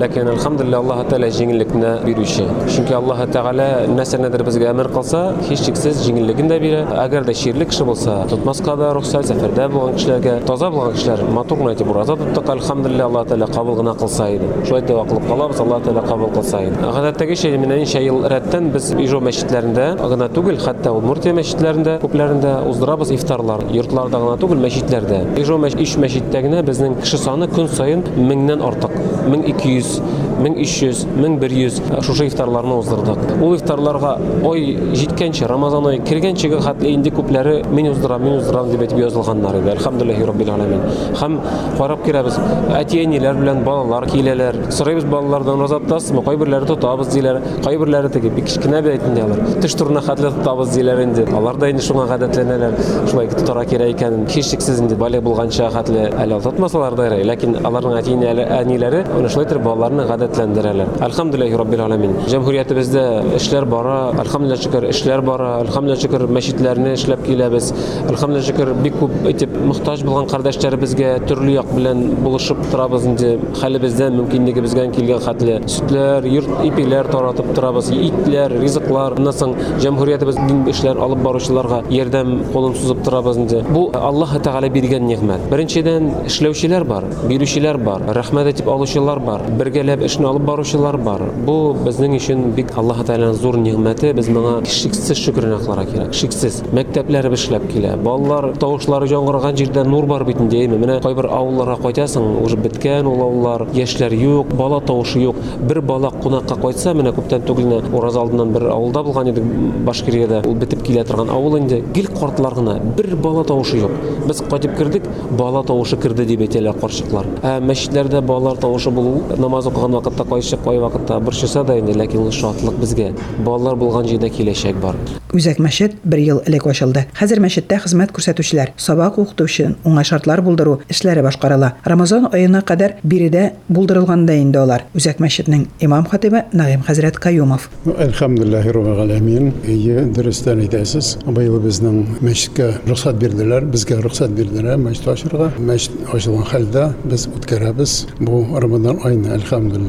Ләкин 0.00 0.30
алхамдулилlah 0.32 0.80
Аллаһ 0.82 1.04
Тәгалә 1.10 1.30
җиңеллекне 1.38 1.90
бирүче. 2.04 2.46
Чөнки 2.68 2.94
Аллаһ 2.96 3.26
Тәгалә 3.34 3.68
нәрсәнедер 3.94 4.44
безгә 4.46 4.70
әмер 4.72 4.88
кылса, 4.94 5.34
һичшиксез 5.48 6.02
җиңеллеген 6.06 6.48
дә 6.50 6.58
бирә. 6.62 6.82
Әгәр 7.04 7.24
дә 7.28 7.34
ширле 7.34 7.66
кеше 7.70 7.84
булса, 7.84 8.24
тотмаска 8.30 8.76
да 8.76 8.92
рөхсәт 8.96 9.28
сәфәрдә 9.30 9.68
булган 9.72 9.94
кешеләргә, 9.98 10.38
таза 10.46 10.70
булган 10.70 10.96
кешеләр 10.98 11.24
матур 11.30 11.58
гына 11.58 11.74
итеп 11.74 11.90
ураза 11.90 12.16
тоттык. 12.16 12.50
Алхамдулилlah 12.54 13.10
Аллаһ 13.10 13.28
Тәгалә 13.30 13.50
кабул 13.54 13.76
гына 13.80 13.94
кылса 13.94 14.28
иде. 14.34 14.48
Шулай 14.66 14.82
итеп 14.82 14.96
вакыт 14.96 15.28
калабыз, 15.28 15.60
Аллаһ 15.60 15.86
Тәгалә 15.88 16.06
кабул 16.08 16.30
кылса 16.34 16.62
иде. 16.64 16.76
Гадәттәге 16.82 17.36
шәй 17.36 17.58
менә 17.58 17.78
ничә 17.82 18.02
ел 18.02 18.24
рәттән 18.28 18.70
без 18.74 18.90
Ижо 18.94 19.20
мәчетләрендә 19.20 19.86
гына 20.00 20.28
түгел, 20.34 20.58
хәтта 20.58 20.92
Удмуртия 20.94 21.34
мәчетләрендә 21.36 21.98
күпләрендә 22.02 22.54
уздырабыз 22.68 23.10
ифтарлар. 23.34 23.64
Йортларда 23.72 24.18
гына 24.18 24.36
түгел, 24.38 24.60
мәчетләрдә. 24.62 25.20
Ижо 25.40 25.58
мәчет 25.58 25.80
иш 25.82 25.96
мәчеттә 25.98 26.42
генә 26.44 26.62
безнең 26.66 26.98
кеше 27.00 27.18
саны 27.18 27.48
көн 27.48 27.68
саен 27.68 28.04
1000ннән 28.16 28.62
артык. 28.62 28.94
1200, 29.26 30.00
1300, 30.40 31.06
1100 31.16 31.82
шушы 32.02 32.26
ифтарларны 32.28 32.74
уздырдык. 32.78 33.18
Ул 33.42 33.54
ифтарларга 33.56 34.18
ой 34.44 34.76
җиткәнче, 34.94 35.46
Рамазан 35.50 35.86
ае 35.90 36.00
кергәнчегә 36.04 36.60
хәтле 36.64 36.94
инде 36.94 37.12
күпләре 37.14 37.56
мин 37.70 37.90
уздырам, 37.92 38.22
мин 38.24 38.38
уздырам 38.38 38.70
дип 38.70 38.84
әйтеп 38.84 38.98
язылганнар 38.98 39.58
иде. 39.60 39.74
Алхамдулиллаһи 39.74 40.26
раббил 40.26 40.50
аламин. 40.54 40.82
Һәм 41.20 41.38
карап 41.78 42.04
кирәбез. 42.06 42.38
Әтиәниләр 42.80 43.40
белән 43.40 43.64
балалар 43.64 44.08
киләләр. 44.10 44.58
Сорыйбыз 44.74 45.04
балалардан 45.10 45.60
розаттасызмы? 45.64 46.24
Кайберләре 46.24 46.68
тотабыз 46.70 47.12
диләр, 47.14 47.40
кайберләре 47.64 48.10
теге 48.14 48.30
бик 48.34 48.48
кечкенә 48.48 48.82
бит 48.84 48.98
әйтәләр. 48.98 49.60
Теш 49.62 49.76
турына 49.78 50.02
хәтле 50.04 50.32
тотабыз 50.38 50.74
диләр 50.74 51.02
инде. 51.04 51.26
Алар 51.34 51.58
да 51.60 51.70
инде 51.72 51.84
шуңа 51.84 52.06
гадәтләнәләр. 52.10 52.78
Шулай 53.10 53.30
тотара 53.32 53.64
кирәк 53.68 53.94
икән. 53.96 54.24
Һичшиксез 54.30 54.80
инде 54.82 54.96
бале 54.98 55.20
булганча 55.24 55.70
хәтле 55.74 56.08
әле 56.20 56.40
тотмасалар 56.44 56.96
да, 56.98 57.08
ләкин 57.24 57.58
аларның 57.64 57.98
әтиәниләре 58.00 58.46
әниләре 58.58 59.02
шулай 59.32 59.46
итеп 59.46 59.62
балаларны 59.64 60.06
гадәтләндерәләр. 60.24 60.88
Алхамдулиллаһи 61.04 61.56
раббил 61.58 61.80
аламин. 61.84 62.14
Җәмһүриятебездә 62.28 63.04
эшләр 63.38 63.66
бара, 63.68 63.96
алхамдулилlah 64.18 64.60
шөкер, 64.62 64.88
эшләр 64.90 65.22
бара, 65.24 65.50
алхамдулилlah 65.62 66.00
шөкер, 66.00 66.26
мәчетләрне 66.28 66.94
эшләп 66.96 67.24
киләбез. 67.26 67.70
Алхамдулилlah 68.08 68.46
шөкер, 68.48 68.72
бик 68.84 68.96
күп 69.00 69.28
итеп 69.30 69.54
мохтаҗ 69.70 70.04
булган 70.06 70.28
кардәшләребезгә 70.32 71.12
төрле 71.28 71.56
як 71.58 71.70
белән 71.74 72.04
булышып 72.24 72.60
торабыз 72.72 73.06
инде. 73.10 73.34
Хәлебездән 73.60 74.18
мөмкинлегебезгә 74.20 74.88
килгән 74.94 75.22
хәтле 75.24 75.60
сөтләр, 75.68 76.28
йорт 76.28 76.64
ипиләр 76.68 77.10
таратып 77.12 77.52
торабыз, 77.56 77.90
итләр, 77.94 78.56
ризыклар, 78.62 79.18
аннан 79.18 79.36
соң 79.36 79.54
җәмһүриятебез 79.84 80.40
эшләр 80.72 81.00
алып 81.04 81.22
баручыларга 81.24 81.82
ярдәм 81.92 82.36
кулын 82.52 82.76
сузып 82.78 83.04
торабыз 83.04 83.38
инде. 83.42 83.62
Бу 83.70 83.86
Аллаһ 83.94 84.38
Тәгалә 84.44 84.70
биргән 84.74 85.06
нигъмәт. 85.08 85.46
Беренчедән 85.50 86.10
эшләүчеләр 86.28 86.84
бар, 86.88 87.06
бирүчеләр 87.30 87.78
бар, 87.84 88.04
рәхмәт 88.18 88.50
әйтеп 88.52 88.68
алучылар 88.68 89.20
бар, 89.24 89.44
бергәләп 89.58 90.04
эшне 90.14 90.28
алып 90.28 90.44
баручылар 90.46 90.96
бар. 91.02 91.22
Бу 91.46 91.74
безнең 91.84 92.14
өчен 92.18 92.42
бик 92.54 92.70
Аллаһ 92.78 93.02
Тәгаләнең 93.08 93.34
зур 93.40 93.56
нигъмәте, 93.58 94.12
без 94.14 94.28
моңа 94.30 94.60
шиксез 94.70 95.18
шөкрен 95.18 95.56
акларга 95.56 95.88
кирәк. 95.90 96.12
Шиксез. 96.14 96.60
Мәктәпләре 96.74 97.32
эшләп 97.34 97.66
килә. 97.72 97.96
Балалар 97.98 98.52
тавышлары 98.60 99.08
яңгыраган 99.10 99.58
җирдә 99.58 99.84
нур 99.88 100.06
бар 100.06 100.24
бит 100.24 100.38
инде. 100.40 100.66
Менә 100.68 101.00
кайбер 101.02 101.26
авылларга 101.26 101.80
кайтасың, 101.82 102.28
уже 102.44 102.56
беткән 102.56 103.08
ул 103.10 103.22
авыллар, 103.26 103.66
яшьләр 103.74 104.14
юк, 104.14 104.54
бала 104.54 104.80
тавышы 104.80 105.18
юк. 105.24 105.40
Бер 105.60 105.80
бала 105.82 106.10
кунакка 106.10 106.56
кайтса, 106.60 106.94
менә 106.94 107.14
күптән 107.16 107.42
түгел 107.48 107.82
ураз 107.92 108.16
алдыннан 108.16 108.52
бер 108.54 108.68
авылда 108.70 109.02
булган 109.02 109.32
идек 109.32 109.44
Башкириядә. 109.86 110.44
Ул 110.46 110.54
бетеп 110.54 110.84
килә 110.86 111.04
торган 111.08 111.30
авыл 111.30 111.58
инде. 111.58 111.82
Гел 111.94 112.06
картлар 112.14 112.54
гына, 112.54 112.78
бер 112.96 113.16
бала 113.16 113.44
тавышы 113.44 113.78
юк. 113.82 113.90
Без 114.28 114.40
кайтып 114.40 114.76
кирдек, 114.78 115.08
бала 115.30 115.64
тавышы 115.64 115.96
кирде 115.96 116.24
дип 116.28 116.44
әйтәләр 116.46 116.78
карчыклар. 116.80 117.26
Ә 117.42 117.58
мәчетләрдә 117.64 118.22
балалар 118.22 118.60
тавышы 118.60 118.90
булу 118.94 119.22
намаз 119.38 119.66
укыган 119.66 119.96
вакытта 120.04 120.24
кайчы 120.24 120.56
кай 120.56 120.78
вакытта 120.78 121.20
борчыса 121.20 121.64
да 121.64 121.78
инде 121.78 121.92
ләкин 121.92 122.26
ул 122.26 122.32
шатлык 122.32 122.76
безгә 122.80 123.12
балалар 123.44 123.76
булган 123.76 124.06
җирдә 124.06 124.30
киләчәк 124.30 124.80
бар 124.80 124.96
Үзәк 125.34 125.58
мәчет 125.58 125.96
бер 126.06 126.20
ел 126.22 126.40
элек 126.46 126.62
ачылды. 126.70 127.08
Хәзер 127.18 127.40
мәчеттә 127.42 127.80
хезмәт 127.82 128.12
күрсәтүчеләр, 128.14 128.70
сабак 128.78 129.16
укытучы 129.18 129.64
өчен 129.64 129.72
уңай 129.82 130.06
шартлар 130.06 130.44
булдыру 130.46 130.76
эшләре 130.86 131.24
башкарыла. 131.26 131.72
Рамазан 131.82 132.28
аена 132.30 132.60
кадәр 132.62 133.00
биредә 133.02 133.48
булдырылган 133.66 134.26
да 134.28 134.36
инде 134.38 134.60
алар. 134.60 134.84
Үзәк 134.94 135.18
мәчетнең 135.18 135.66
имам 135.82 136.06
хатибы 136.06 136.44
Нагыйм 136.52 136.84
хәзрәт 136.86 137.18
Каюмов. 137.18 137.66
Әлхәмдулиллаһи 137.82 138.74
раббил 138.76 139.00
аламин. 139.02 139.50
Ие 139.66 140.04
дөрестән 140.14 140.62
әйтәсез. 140.68 141.16
Быел 141.26 141.58
безнең 141.58 142.20
мәчеткә 142.22 142.70
рөхсәт 142.86 143.18
бирделәр, 143.18 143.66
безгә 143.74 143.98
рөхсәт 144.06 144.38
бирделәр 144.38 144.78
мәчет 144.78 145.10
ачырга. 145.16 145.50
Мәчет 145.58 146.14
ачылган 146.14 146.46
хәлдә 146.52 146.86
без 147.10 147.26
үткәрәбез. 147.26 148.06
Бу 148.20 148.44
Рамазан 148.54 149.02
аена 149.02 149.34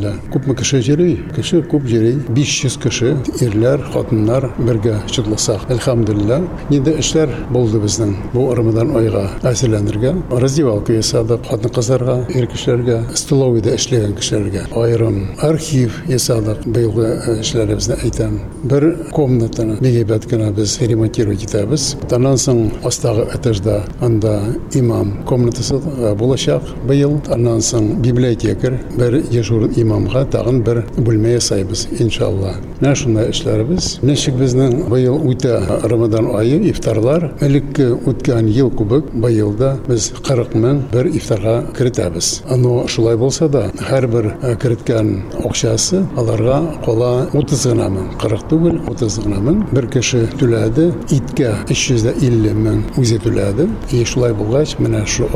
әлхәмдулилlah. 0.05 0.31
Күпме 0.31 0.55
кеше 0.55 0.79
йөри? 0.79 1.19
Кеше 1.35 1.61
күп 1.69 1.87
йөри. 1.89 2.13
500 2.35 2.77
кеше, 2.81 3.15
ирләр, 3.41 3.81
хатыннар 3.93 4.49
бергә 4.57 4.99
чытласак. 5.09 5.65
Әлхәмдулилlah. 5.69 6.41
Нинде 6.69 6.95
эшләр 6.99 7.29
булды 7.51 7.79
безнең 7.79 8.15
бу 8.33 8.47
Рамазан 8.55 8.95
айга 8.97 9.29
әзерләнергә. 9.43 10.15
Раздевалка 10.31 10.93
ясадык 10.93 11.45
хатын 11.49 11.73
кызларга, 11.75 12.17
ир 12.35 12.47
кешеләргә, 12.47 12.99
столовыйда 13.15 13.75
эшләгән 13.75 14.15
кешеләргә. 14.19 14.65
Аерым 14.75 15.21
архив 15.41 16.01
ясадык. 16.07 16.65
Быелгы 16.65 17.39
эшләребезне 17.39 17.99
әйтәм. 18.03 18.39
Бер 18.63 18.87
комнатаны 19.13 19.79
бигәйбәт 19.81 20.27
кенә 20.29 20.51
без 20.55 20.77
ремонтировать 20.81 21.45
итәбез. 21.45 21.95
Аннан 22.11 22.39
соң 22.41 22.61
астагы 22.85 23.27
этажда 23.35 23.83
анда 24.01 24.39
имам 24.73 25.23
комнатасы 25.25 25.79
булачак 26.17 26.63
быел. 26.87 27.19
Аннан 27.31 27.61
соң 27.61 27.95
библиотекарь, 28.01 28.79
бер 28.97 29.21
дежур 29.31 29.67
имамга 29.95 30.25
тагын 30.27 30.61
бер 30.65 30.83
бүлмә 30.97 31.35
ясайбыз 31.37 31.87
иншалла. 31.99 32.55
Эшләребез. 33.31 33.99
Ничек 34.03 34.35
безнең 34.39 34.89
быел 34.91 35.15
үтә 35.29 35.55
Рамадан 35.87 36.27
айы 36.35 36.59
ифтарлар 36.69 37.29
элекке 37.45 37.87
үткән 37.95 38.49
ел 38.51 38.71
күбек 38.75 39.13
быел 39.13 39.53
да 39.55 39.75
без 39.87 40.11
40 40.21 40.55
мең 40.59 40.81
бер 40.91 41.07
ифтарга 41.07 41.55
кертәбез. 41.77 42.41
Аны 42.51 42.87
шулай 42.91 43.17
булса 43.17 43.47
да 43.49 43.69
һәрбер 43.79 44.31
э, 44.41 44.55
керткән 44.59 45.13
акчасы 45.45 46.03
аларга 46.17 46.59
кала 46.85 47.29
30 47.33 47.65
гына 47.71 47.89
мең, 47.93 48.09
40 48.21 48.45
түгел, 48.51 48.79
30 48.91 49.19
гына 49.25 49.41
мең. 49.47 49.61
Бер 49.75 49.87
кеше 49.91 50.25
түләде, 50.39 50.89
иткә 51.15 51.53
350 51.71 52.55
мең 52.59 52.83
үзе 53.01 53.19
түләде. 53.23 53.69
И 53.95 54.03
шулай 54.07 54.35
булгач, 54.35 54.75
менә 54.83 55.05
шу 55.07 55.29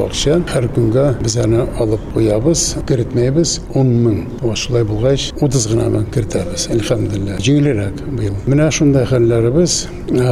аны 1.40 1.66
алып 1.80 2.04
куябыз, 2.14 2.66
кертмәйбез 2.90 3.60
10 3.74 3.94
мең. 4.06 4.20
Ва 4.50 4.56
шулай 4.58 4.82
булгач 4.82 5.28
30 5.46 5.66
гына 5.70 5.84
мең 5.94 6.06
кертәбез. 6.10 6.64
Әлхәмдулилlah. 6.74 7.38
Җиңелрәк 7.46 8.00
быел. 8.18 8.38
Менә 8.50 8.72
шундай 8.74 9.06
хәлләребез, 9.06 9.76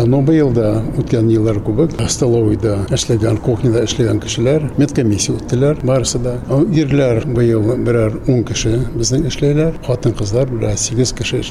но 0.09 0.23
быел 0.25 0.49
да 0.55 0.71
үткән 0.97 1.29
еллар 1.29 1.59
күбек, 1.61 1.93
столовыйда 2.09 2.79
эшләгән, 2.97 3.37
кухняда 3.45 3.83
эшләгән 3.85 4.23
кешеләр, 4.23 4.65
медкомиссия 4.81 5.37
үттеләр, 5.37 5.83
барысы 5.85 6.17
да. 6.23 6.39
Ирләр 6.73 7.27
быел 7.29 7.75
берәр 7.85 8.17
10 8.25 8.41
кеше 8.49 8.73
безнең 8.97 9.29
эшләйләр, 9.29 9.77
хатын-кызлар 9.85 10.49
белән 10.49 10.81
8 10.81 11.13
кеше. 11.21 11.43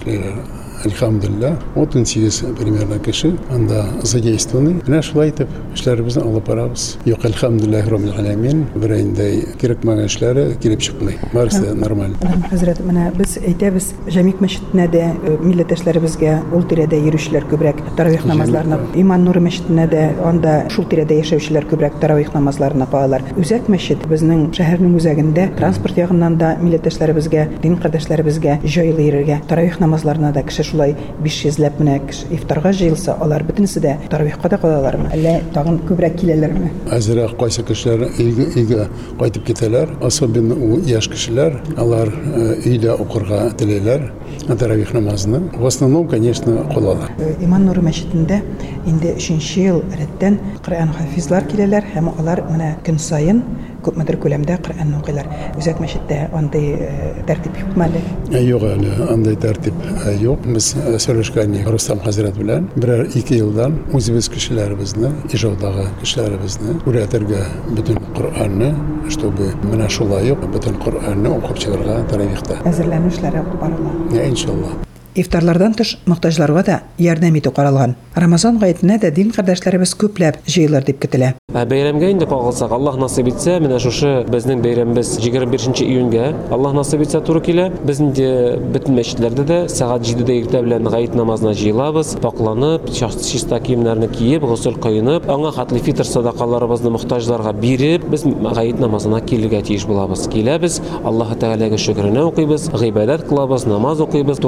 Әлхәмдулилlah, 0.85 1.57
38 1.75 2.55
примерно 2.59 2.99
кеше 2.99 3.33
анда 3.51 3.85
задействованы. 4.03 4.77
Менә 4.87 5.01
шулай 5.03 5.31
итеп 5.31 5.49
эшләребезне 5.75 6.23
алып 6.23 6.49
барабыз. 6.51 6.85
Юк, 7.09 7.25
әлхәмдулиллаһи 7.25 7.91
раббил 7.91 8.13
аламин. 8.21 8.65
Берәйдәй 8.77 9.57
кирәкмәгән 9.61 10.07
эшләре 10.07 10.47
килеп 10.61 10.85
чыкмый. 10.85 11.17
Барысы 11.33 11.63
да 11.65 11.75
нормаль. 11.75 12.15
Хәзрәт, 12.51 12.83
менә 12.87 13.09
без 13.17 13.39
әйтәбез, 13.41 13.93
Җәмик 14.13 14.43
мәчетенә 14.45 14.87
дә 14.93 15.05
милләттәшләребезгә 15.43 16.37
ул 16.55 16.67
тирәдә 16.69 17.01
йөрүчеләр 17.07 17.49
күбрәк 17.51 17.81
таравих 17.97 18.27
намазларына, 18.29 18.79
Иман 18.97 19.25
нуры 19.27 19.41
мәчетенә 19.45 19.89
дә 19.91 20.05
анда 20.27 20.57
шул 20.73 20.87
тирәдә 20.91 21.19
яшәүчеләр 21.23 21.67
күбрәк 21.71 21.99
таравих 22.03 22.33
намазларына 22.35 22.87
калалар. 22.91 23.25
Үзәк 23.41 23.71
мәчет 23.73 24.07
безнең 24.11 24.51
шәһәрнең 24.57 24.97
үзәгендә 25.01 25.49
транспорт 25.59 25.99
ягыннан 25.99 26.39
да 26.39 26.55
милләттәшләребезгә, 26.63 27.47
дин 27.63 27.77
кардәшләребезгә 27.81 28.61
җайлы 28.65 29.09
йөрергә, 29.09 29.41
таравих 29.49 29.81
намазларына 29.81 30.33
да 30.33 30.43
кеше 30.47 30.67
шулай 30.77 30.95
500ләп 31.25 31.81
менә 31.81 31.97
кеше 32.07 32.29
ифтарга 32.37 32.73
җыелса, 32.77 33.17
алар 33.23 33.45
бөтенесе 33.47 33.81
дә 33.81 33.97
таравихка 34.11 34.51
да 34.53 34.59
калалармы? 34.61 35.09
Әллә 35.17 35.35
тагын 35.55 35.79
күбрәк 35.89 36.19
киләләрме? 36.21 36.71
Әзрәк 36.93 37.37
кайсы 37.41 37.65
кешеләр 37.67 38.11
өйгә, 38.21 38.49
өйгә 38.61 38.89
кайтып 39.21 39.47
китәләр. 39.49 39.95
Особенно 40.05 40.57
яшь 40.87 41.09
кешеләр, 41.13 41.61
алар 41.81 42.13
э, 42.13 42.61
өйдә 42.67 42.97
укырга 43.01 43.51
теләләр. 43.57 44.11
Таравих 44.47 44.93
намазны. 44.93 45.41
В 45.57 45.67
основном, 45.67 46.09
конечно, 46.09 46.67
калалар. 46.75 47.11
Э, 47.19 47.35
Иман 47.41 47.67
нуры 47.67 47.83
мәчетендә 47.87 48.43
инде 48.87 49.15
3нче 49.17 49.65
ел 49.65 49.83
рәттән 49.97 50.39
Коръән 50.65 50.93
хафизлар 50.97 51.47
киләләр 51.49 51.87
һәм 51.95 52.13
алар 52.19 52.45
менә 52.51 52.75
көн 52.87 52.99
сайын 52.99 53.43
күпмедер 53.86 54.18
күләмдә 54.22 54.58
Коръән 54.66 54.94
укыйлар. 55.00 55.28
Үзәк 55.58 55.82
мәчеттә 55.82 56.20
андый 56.38 56.76
э, 56.78 57.24
тәртип 57.28 57.58
юкмы 57.62 57.88
әле? 57.88 58.02
Ә, 58.30 58.42
Юк 58.46 58.66
әле, 58.68 58.92
андай 59.10 59.38
тәртип 59.42 59.78
ә, 60.06 60.14
юк. 60.22 60.46
Без 60.46 60.72
ә, 60.78 60.98
сөйләшкән 61.02 61.56
идек 61.58 61.72
Рустам 61.74 62.02
хәзрәт 62.06 62.38
белән. 62.38 62.70
Берәр 62.76 63.08
ике 63.18 63.40
елдан 63.42 63.80
үзебез 63.98 64.30
кешеләребезне, 64.34 65.12
Ижаудагы 65.34 65.88
кешеләребезне 66.02 66.78
күрәтергә 66.86 67.42
бөтен 67.78 68.00
Коръәнне, 68.18 68.72
чтобы 69.10 69.52
менә 69.66 69.90
шулай 69.90 70.32
ук 70.36 70.46
бөтен 70.54 70.78
Коръәнне 70.84 71.34
укып 71.40 71.62
чыгарга 71.66 72.02
таравихта. 72.12 72.62
Әзерләнү 72.70 73.12
эшләре 73.14 73.42
алып 73.44 73.60
барыла. 73.62 74.78
Ифтарлардан 75.17 75.73
тыш 75.73 75.97
мохтаҗларга 76.05 76.63
да 76.67 76.75
ярдәм 77.01 77.39
итү 77.41 77.51
каралган. 77.57 77.95
Рамазан 78.15 78.59
гаетенә 78.61 78.99
дә 79.01 79.11
дин 79.17 79.31
кардәшләребез 79.33 79.95
күпләп 79.97 80.43
җыелыр 80.45 80.85
дип 80.85 81.01
көтелә. 81.01 81.31
Ә 81.57 81.63
бәйрәмгә 81.65 82.11
инде 82.13 82.27
кагылсак, 82.29 82.73
Аллаһ 82.77 82.99
насыйп 83.01 83.31
итсә, 83.31 83.55
менә 83.65 83.79
шушы 83.81 84.27
безнең 84.29 84.61
бәйрәмебез 84.61 85.15
21 85.25 85.81
июньгә, 85.87 86.27
Аллаһ 86.53 86.77
насыйп 86.77 87.07
итсә 87.07 87.23
туры 87.25 87.41
килә. 87.41 87.71
Без 87.89 88.01
инде 88.05 88.59
бөтен 88.75 88.97
мәчетләрдә 88.99 89.45
дә 89.49 89.59
сәгать 89.73 90.05
7-дә 90.05 90.37
иртә 90.43 90.61
белән 90.67 90.91
гаит 90.93 91.15
намазына 91.17 91.55
җыелабыз, 91.57 92.19
пакланып, 92.21 92.91
чиста 92.93 93.61
киемнәрне 93.61 94.11
киеп, 94.13 94.45
гусул 94.45 94.77
кыйнып, 94.77 95.31
аңа 95.33 95.55
хатлы 95.57 95.81
фитр 95.81 96.05
садакаларыбызны 96.05 96.93
мохтаҗларга 96.93 97.55
биреп, 97.57 98.05
без 98.13 98.25
гаит 98.25 98.81
намазына 98.81 99.23
килергә 99.25 99.63
тиеш 99.65 99.87
булабыз. 99.89 100.27
Киләбез, 100.29 100.83
Аллаһ 101.05 101.39
Тәгаләгә 101.41 101.81
шөкренә 101.81 102.27
укыйбыз, 102.29 102.69
гыйбадәт 102.75 103.25
кылабыз, 103.31 103.65
намаз 103.71 104.05
укыйбыз, 104.05 104.41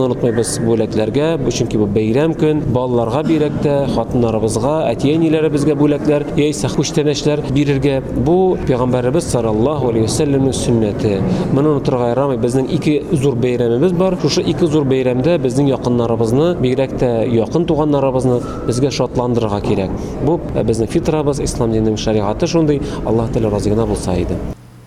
туганнарыбызны 0.00 0.06
онытмыйбыз 0.06 0.50
бүләкләргә, 0.64 1.26
чөнки 1.52 1.78
бу 1.78 1.86
бәйрәм 1.90 2.34
көн, 2.38 2.62
балаларга 2.72 3.22
бирәк 3.26 3.56
тә, 3.64 3.74
хатыннарыбызга, 3.94 4.74
әти-әниләребезгә 4.92 5.74
бүләкләр, 5.76 6.24
яисә 6.38 6.70
күчтәнәчләр 6.72 7.42
бирергә. 7.52 8.00
Бу 8.24 8.56
пәйгамбәребез 8.68 9.28
саллаллаһу 9.30 9.90
алейхи 9.90 10.06
вассаламның 10.06 10.54
сөннәте. 10.56 11.20
Моны 11.52 11.74
онытырга 11.74 12.12
ярамый. 12.14 12.38
Безнең 12.40 12.70
ике 12.76 13.00
зур 13.12 13.36
бәйрәмебез 13.40 13.92
бар. 13.98 14.16
Шушы 14.22 14.42
ике 14.42 14.66
зур 14.66 14.86
бәйрәмдә 14.88 15.36
безнең 15.42 15.68
якыннарыбызны, 15.74 16.54
бигрәк 16.62 16.96
тә 17.00 17.10
якын 17.28 17.66
туганнарыбызны 17.68 18.40
безгә 18.68 18.92
шатландырырга 18.94 19.60
кирәк. 19.66 19.92
Бу 20.24 20.40
безнең 20.54 20.90
фитрабыз, 20.90 21.42
ислам 21.44 21.74
диненең 21.74 22.00
шаригаты 22.00 22.48
шундый. 22.48 22.80
Аллаһ 23.04 23.34
Тәгалә 23.34 23.54
разы 23.56 23.70
гына 23.74 23.86
булса 23.86 24.16
иде. 24.16 24.38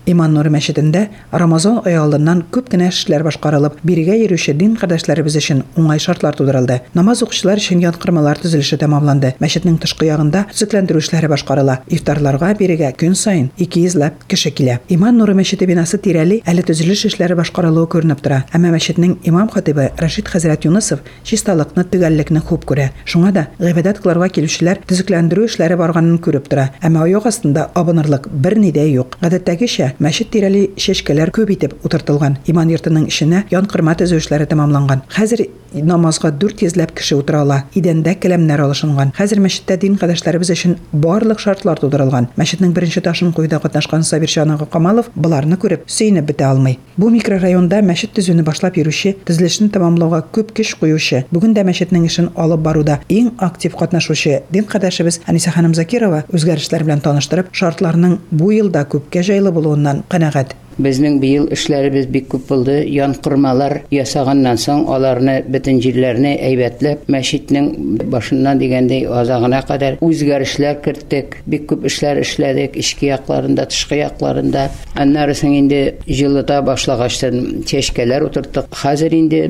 Иман 0.06 0.34
нуры 0.36 0.50
мәчетендә 0.52 1.06
Рамазан 1.32 1.78
ае 1.88 1.96
алдыннан 1.96 2.42
күп 2.52 2.68
кенә 2.68 2.90
эшләр 2.92 3.22
башкарылып, 3.24 3.78
бирегә 3.88 4.18
йөрүче 4.20 4.52
дин 4.52 4.74
кардәшләребез 4.76 5.38
өчен 5.40 5.62
уңай 5.80 5.98
шартлар 6.02 6.36
тудырылды. 6.36 6.82
Намаз 6.92 7.22
укучылар 7.24 7.56
өчен 7.56 7.80
янкырмалар 7.80 8.36
төзелеше 8.42 8.76
тәмамланды. 8.82 9.32
Мәчетнең 9.40 9.78
тышкы 9.80 10.04
ягында 10.10 10.44
төзекләндерү 10.52 11.00
эшләре 11.00 11.30
башкарыла. 11.32 11.78
Ифтарларга 11.88 12.52
бирегә 12.58 12.90
көн 13.00 13.16
сайын 13.16 13.48
200 13.56 13.96
ләп 14.02 14.26
кеше 14.28 14.52
килә. 14.52 14.76
Иман 14.92 15.16
нуры 15.16 15.32
мәчете 15.38 15.64
бинасы 15.64 15.96
тирәли 15.96 16.42
әле 16.44 16.66
төзелеш 16.68 17.06
эшләре 17.08 17.38
башкарылуы 17.40 17.88
күренеп 17.88 18.20
тора. 18.20 18.42
Әмма 18.52 18.74
мәчетнең 18.76 19.16
имам 19.24 19.48
хатибы 19.48 19.88
Рашид 19.96 20.28
хәзрәт 20.28 20.68
Юнысов 20.68 21.00
чисталыкны, 21.24 21.86
төгәллекне 21.88 22.44
хуп 22.44 22.68
күрә. 22.68 22.90
Шуңа 23.08 23.32
да 23.32 23.46
гыйбадәт 23.58 24.02
кылырга 24.04 24.28
килүчеләр 24.28 24.84
төзекләндерү 24.84 25.48
эшләре 25.48 25.80
барганын 25.80 26.20
күреп 26.20 26.50
тора. 26.52 26.70
Әмма 26.84 27.06
аяк 27.08 27.26
астында 27.30 27.70
абынырлык 27.74 28.28
берни 28.28 28.72
дә 28.74 28.84
юк. 28.90 29.16
Гадәттәгечә 29.22 29.93
мәчет 30.00 30.30
тирәли 30.34 30.70
шешкәләр 30.80 31.32
күп 31.34 31.52
итеп 31.54 31.74
утыртылган. 31.84 32.38
Иман 32.46 32.70
йортының 32.72 33.08
эшенә 33.10 33.44
янкырма 33.52 33.94
төзү 33.98 34.18
эшләре 34.22 34.46
тәмамланган. 34.50 35.04
Хәзер 35.14 35.46
намазга 35.74 36.30
400 36.30 36.76
ләп 36.78 36.94
кеше 36.94 37.16
утыра 37.18 37.40
ала. 37.42 37.64
Идәндә 37.74 38.14
келәмнәр 38.22 38.62
алышынган. 38.66 39.12
Хәзер 39.16 39.40
мәчеттә 39.42 39.76
дин 39.82 39.96
кардәшләребез 39.98 40.52
өчен 40.54 40.76
барлык 40.92 41.40
шартлар 41.42 41.80
тудырылган. 41.82 42.28
Мәчетнең 42.38 42.74
беренче 42.76 43.02
ташын 43.02 43.32
куйда 43.34 43.58
катнашкан 43.62 44.04
Сабирҗан 44.06 44.54
ага 44.54 44.66
Камалов 44.70 45.10
буларны 45.14 45.58
күреп 45.58 45.88
сөйнеп 45.90 46.28
бетә 46.30 46.46
алмый. 46.50 46.78
Бу 46.96 47.10
микрорайонда 47.10 47.80
мәчет 47.82 48.14
төзүне 48.14 48.44
башлап 48.46 48.78
йөрүче, 48.78 49.16
төзелешне 49.26 49.68
тәмамлауга 49.74 50.22
күп 50.34 50.52
көч 50.54 50.76
куючы, 50.78 51.24
бүген 51.34 51.56
дә 51.56 51.64
мәчетнең 51.66 52.06
эшен 52.06 52.30
алып 52.38 52.62
баруда 52.62 53.00
иң 53.08 53.32
актив 53.42 53.74
катнашучы 53.74 54.42
дин 54.50 54.68
кардәшебез 54.70 55.20
Аниса 55.26 55.50
ханым 55.50 55.74
Закирова 55.74 56.22
үзгәрешләр 56.30 56.84
белән 56.86 57.02
таныштырып, 57.02 57.50
шартларның 57.50 58.18
бу 58.30 58.52
елда 58.54 58.84
күпкә 58.86 59.24
җайлы 59.26 59.50
булуыннан 59.84 60.04
канәгать 60.08 60.54
Безнең 60.78 61.20
быел 61.22 61.48
эшләребез 61.54 62.08
бик 62.10 62.28
күп 62.32 62.48
булды. 62.48 62.80
Янкырмалар 62.90 63.82
ясаганнан 63.94 64.58
соң 64.60 64.86
аларны 64.90 65.40
бөтен 65.48 65.80
җирләрне 65.84 66.34
әйбәтләп, 66.48 67.06
мәчетнең 67.12 67.70
башыннан 68.12 68.58
дигәндәй 68.62 69.06
азагына 69.06 69.62
кадәр 69.68 69.98
үзгәрешләр 70.04 70.80
керттек. 70.84 71.38
Бик 71.46 71.68
күп 71.70 71.86
эшләр 71.90 72.22
эшләдек, 72.24 72.78
ички 72.80 73.10
якларында, 73.10 73.68
тышкы 73.70 74.00
якларында. 74.00 74.68
Аннары 74.98 75.34
соң 75.38 75.54
инде 75.58 75.80
җылыта 76.08 76.60
башлагачтан 76.66 77.64
чәчкәләр 77.68 78.28
утырттык. 78.28 78.70
Хәзер 78.74 79.14
инде 79.14 79.44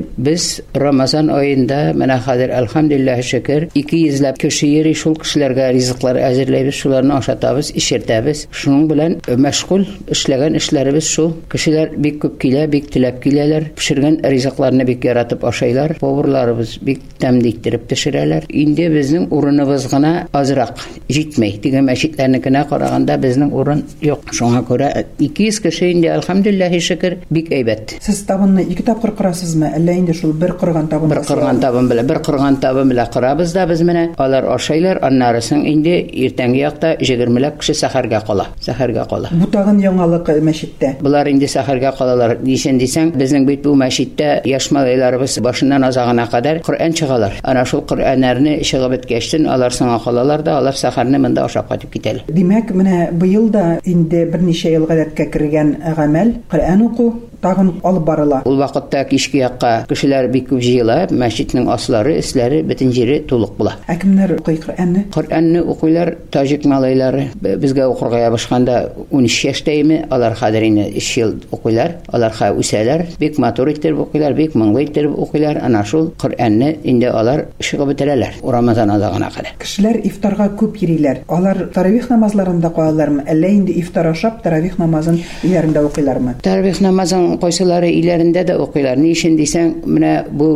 Рамазан 0.75 1.29
аенда, 1.31 1.93
менә 1.97 2.17
хәзер 2.25 2.51
әлхәмдүлилләһ 2.55 3.21
шөкер, 3.25 3.67
200 3.75 4.21
ләп 4.25 4.39
кеше 4.41 4.67
йөри 4.67 4.93
шул 4.97 5.15
кешеләргә 5.21 5.69
ризыклар 5.75 6.19
әзерләйбез, 6.19 6.75
шуларны 6.75 7.15
ашатабыз, 7.17 7.71
ишертәбез. 7.79 8.45
Шуның 8.51 8.87
белән 8.91 9.17
мәшгуль 9.41 9.87
эшләгән 10.11 10.59
эшләребез 10.59 11.07
шул. 11.14 11.36
Кешеләр 11.50 11.94
бик 11.96 12.18
күп 12.24 12.38
килә, 12.42 12.66
бик 12.66 12.90
теләп 12.90 13.20
киләләр. 13.22 13.70
Пешергән 13.78 14.18
ризыкларны 14.24 14.84
бик 14.84 15.04
яратып 15.04 15.44
ашайлар. 15.44 15.94
Поварларыбыз 16.00 16.78
бик 16.82 17.04
тәмле 17.22 17.52
иттереп 17.54 17.86
пешерәләр. 17.90 18.48
Инде 18.50 18.88
безнең 18.90 19.28
урыныбыз 19.30 19.86
гына 19.92 20.26
азрак 20.32 20.82
җитмәй. 21.08 21.60
Дигән 21.62 21.86
мәчетләрнекенә 21.86 22.66
караганда 22.68 23.16
безнең 23.20 23.54
урын 23.54 23.84
юк. 24.02 24.26
Шуңа 24.34 24.64
күрә 24.66 24.90
200 25.20 25.60
кеше 25.64 25.90
инде 25.94 26.10
әлхәмдүлилләһ 26.16 26.76
шөкер 26.80 27.18
бик 27.30 27.50
әйбәт. 27.54 27.96
Сез 28.02 28.22
табынны 28.28 28.64
ике 28.64 28.84
тапкыр 28.86 29.14
кырасызмы, 29.18 29.70
әллә 29.78 29.96
инде 30.00 30.14
шул 30.16 30.32
бер 30.32 30.54
кырган 30.60 30.88
табын? 30.88 31.12
Бер 31.12 31.22
кырган 31.28 31.60
табын 31.62 31.88
белән, 31.90 32.08
бер 32.08 32.22
кырган 32.24 32.56
табын 32.62 32.90
белән 32.90 33.10
кырабыз 33.12 33.52
да 33.54 33.66
без 33.68 33.82
менә. 33.86 34.06
Алар 34.20 34.48
ашайлар, 34.54 35.02
аннары 35.06 35.42
соң 35.44 35.66
инде 35.68 35.98
иртәнге 36.24 36.62
якта 36.64 36.94
20 37.00 37.38
ләп 37.44 37.60
кеше 37.60 37.76
сәхәргә 37.82 38.22
кала. 38.26 38.48
Сәхәргә 38.64 39.06
кала. 39.10 39.30
Бу 39.32 39.50
тагын 39.52 39.80
яңалык 39.82 40.30
мәчеттә. 40.44 40.94
Bunlar 41.05 41.27
indi 41.29 41.45
səxərgah 41.45 41.93
qalalar. 41.99 42.31
Deyirsən, 42.41 42.79
deyirsən, 42.81 43.11
bizim 43.19 43.43
bit 43.45 43.61
bu 43.61 43.75
məşiddə 43.77 44.39
yaşmalılarımız 44.49 45.35
başından 45.45 45.85
azağına 45.91 46.25
qədər 46.31 46.63
Qur'an 46.65 46.95
çıxalar. 46.97 47.35
Ana 47.43 47.65
şu 47.69 47.83
Qur'anlarını 47.91 48.55
işığa 48.65 48.89
bitkəşdin, 48.95 49.45
alar 49.55 49.75
sana 49.77 49.99
qalalar 50.01 50.41
da, 50.47 50.55
alar 50.63 50.73
səxərni 50.79 51.21
məndə 51.21 51.45
aşağı 51.45 51.67
qatıb 51.69 51.93
gedəl. 51.99 52.23
Demək, 52.39 52.73
mənə 52.79 52.97
bu 53.21 53.29
yılda 53.29 53.67
indi 53.85 54.25
bir 54.33 54.41
neçə 54.47 54.73
il 54.79 54.89
qədətkə 54.89 55.29
kirgan 55.35 55.75
əməl 55.93 56.33
Qur'an 56.49 56.81
oqu 56.89 57.11
tağın 57.45 57.73
alıb 57.83 58.07
barıla. 58.07 58.41
Ul 58.45 58.57
vaqtda 58.59 59.07
kişki 59.07 59.37
yaqqa 59.43 59.71
kişilər 59.89 60.31
bikib 60.33 60.59
jiyla, 60.67 60.97
məscidin 61.21 61.69
asları, 61.69 62.15
isləri, 62.21 62.63
bütün 62.69 62.89
yeri 62.97 63.19
toluq 63.29 63.51
bula. 63.59 63.75
Həkimlər 63.85 64.33
Qur'anı 64.45 65.03
Qur'anı 65.15 65.61
oxuyurlar, 65.73 66.15
tajik 66.33 66.65
malayları 66.65 67.27
bizə 67.63 67.85
oxurğa 67.85 68.31
başqanda 68.35 68.75
13 69.11 69.45
yaşdayımı, 69.45 69.99
alar 70.11 70.33
xadirini 70.41 70.87
3 70.97 71.17
il 71.17 71.33
oxuyurlar, 71.51 71.91
alar 72.13 72.33
xa 72.39 72.49
usələr, 72.61 73.05
bik 73.21 73.37
maturikdir 73.39 73.93
oxuyurlar, 73.93 74.37
bik 74.37 74.55
manglaydir 74.55 75.05
oxuyurlar, 75.05 75.61
ana 75.65 75.83
şul 75.83 76.09
Qur'anı 76.21 76.73
indi 76.83 77.09
alar 77.09 77.45
işığı 77.59 77.77
bitirələr. 77.91 78.41
Ramazan 78.57 78.89
azağına 78.95 79.29
qədər. 79.37 79.53
Kişilər 79.61 80.01
iftarğa 80.09 80.49
köp 80.59 80.81
yerilər. 80.81 81.21
Alar 81.29 81.61
taravih 81.77 82.09
namazlarında 82.09 82.73
qalarlarmı? 82.73 83.27
Əllə 83.29 83.53
indi 83.59 83.77
iftar 83.83 84.09
aşab 84.15 84.41
taravih 84.43 84.79
namazın 84.79 85.21
ilərində 85.45 85.85
oxuyurlarmı? 85.85 86.37
Taravih 86.43 86.81
namazın 86.81 87.34
qoysalar 87.41 87.87
illərində 87.87 88.45
də 88.47 88.57
oxuyurlar. 88.61 88.99
Niyə 89.01 89.29
indi 89.29 89.47
sən 89.49 89.75
mənə 89.85 90.13
bu 90.31 90.49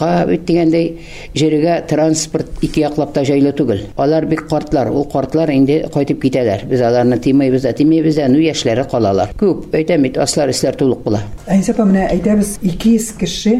якка 0.00 0.26
бит 0.28 0.44
дигәндәй 0.48 0.98
җиргә 1.36 1.86
транспорт 1.88 2.62
ике 2.64 2.82
яклап 2.82 3.12
та 3.12 3.22
җайлы 3.24 3.52
түгел. 3.52 3.82
Алар 3.96 4.26
бик 4.26 4.46
картлар, 4.48 4.90
ул 4.90 5.04
картлар 5.10 5.50
инде 5.50 5.84
кайтып 5.92 6.22
китәләр. 6.22 6.64
Без 6.68 6.80
аларны 6.80 7.18
тимәйбез 7.20 7.66
тимәйбез 7.76 8.20
ну 8.28 8.40
яшьләре 8.40 8.86
калалар. 8.90 9.34
Күп, 9.38 9.68
әйтәм 9.74 10.02
бит, 10.02 10.18
аслар 10.18 10.50
исләр 10.50 10.76
тулык 10.76 11.02
була. 11.04 11.22
Әнсәп 11.50 11.80
менә 11.84 12.08
әйтәбез 12.10 12.56
200 12.62 13.10
кеше 13.20 13.54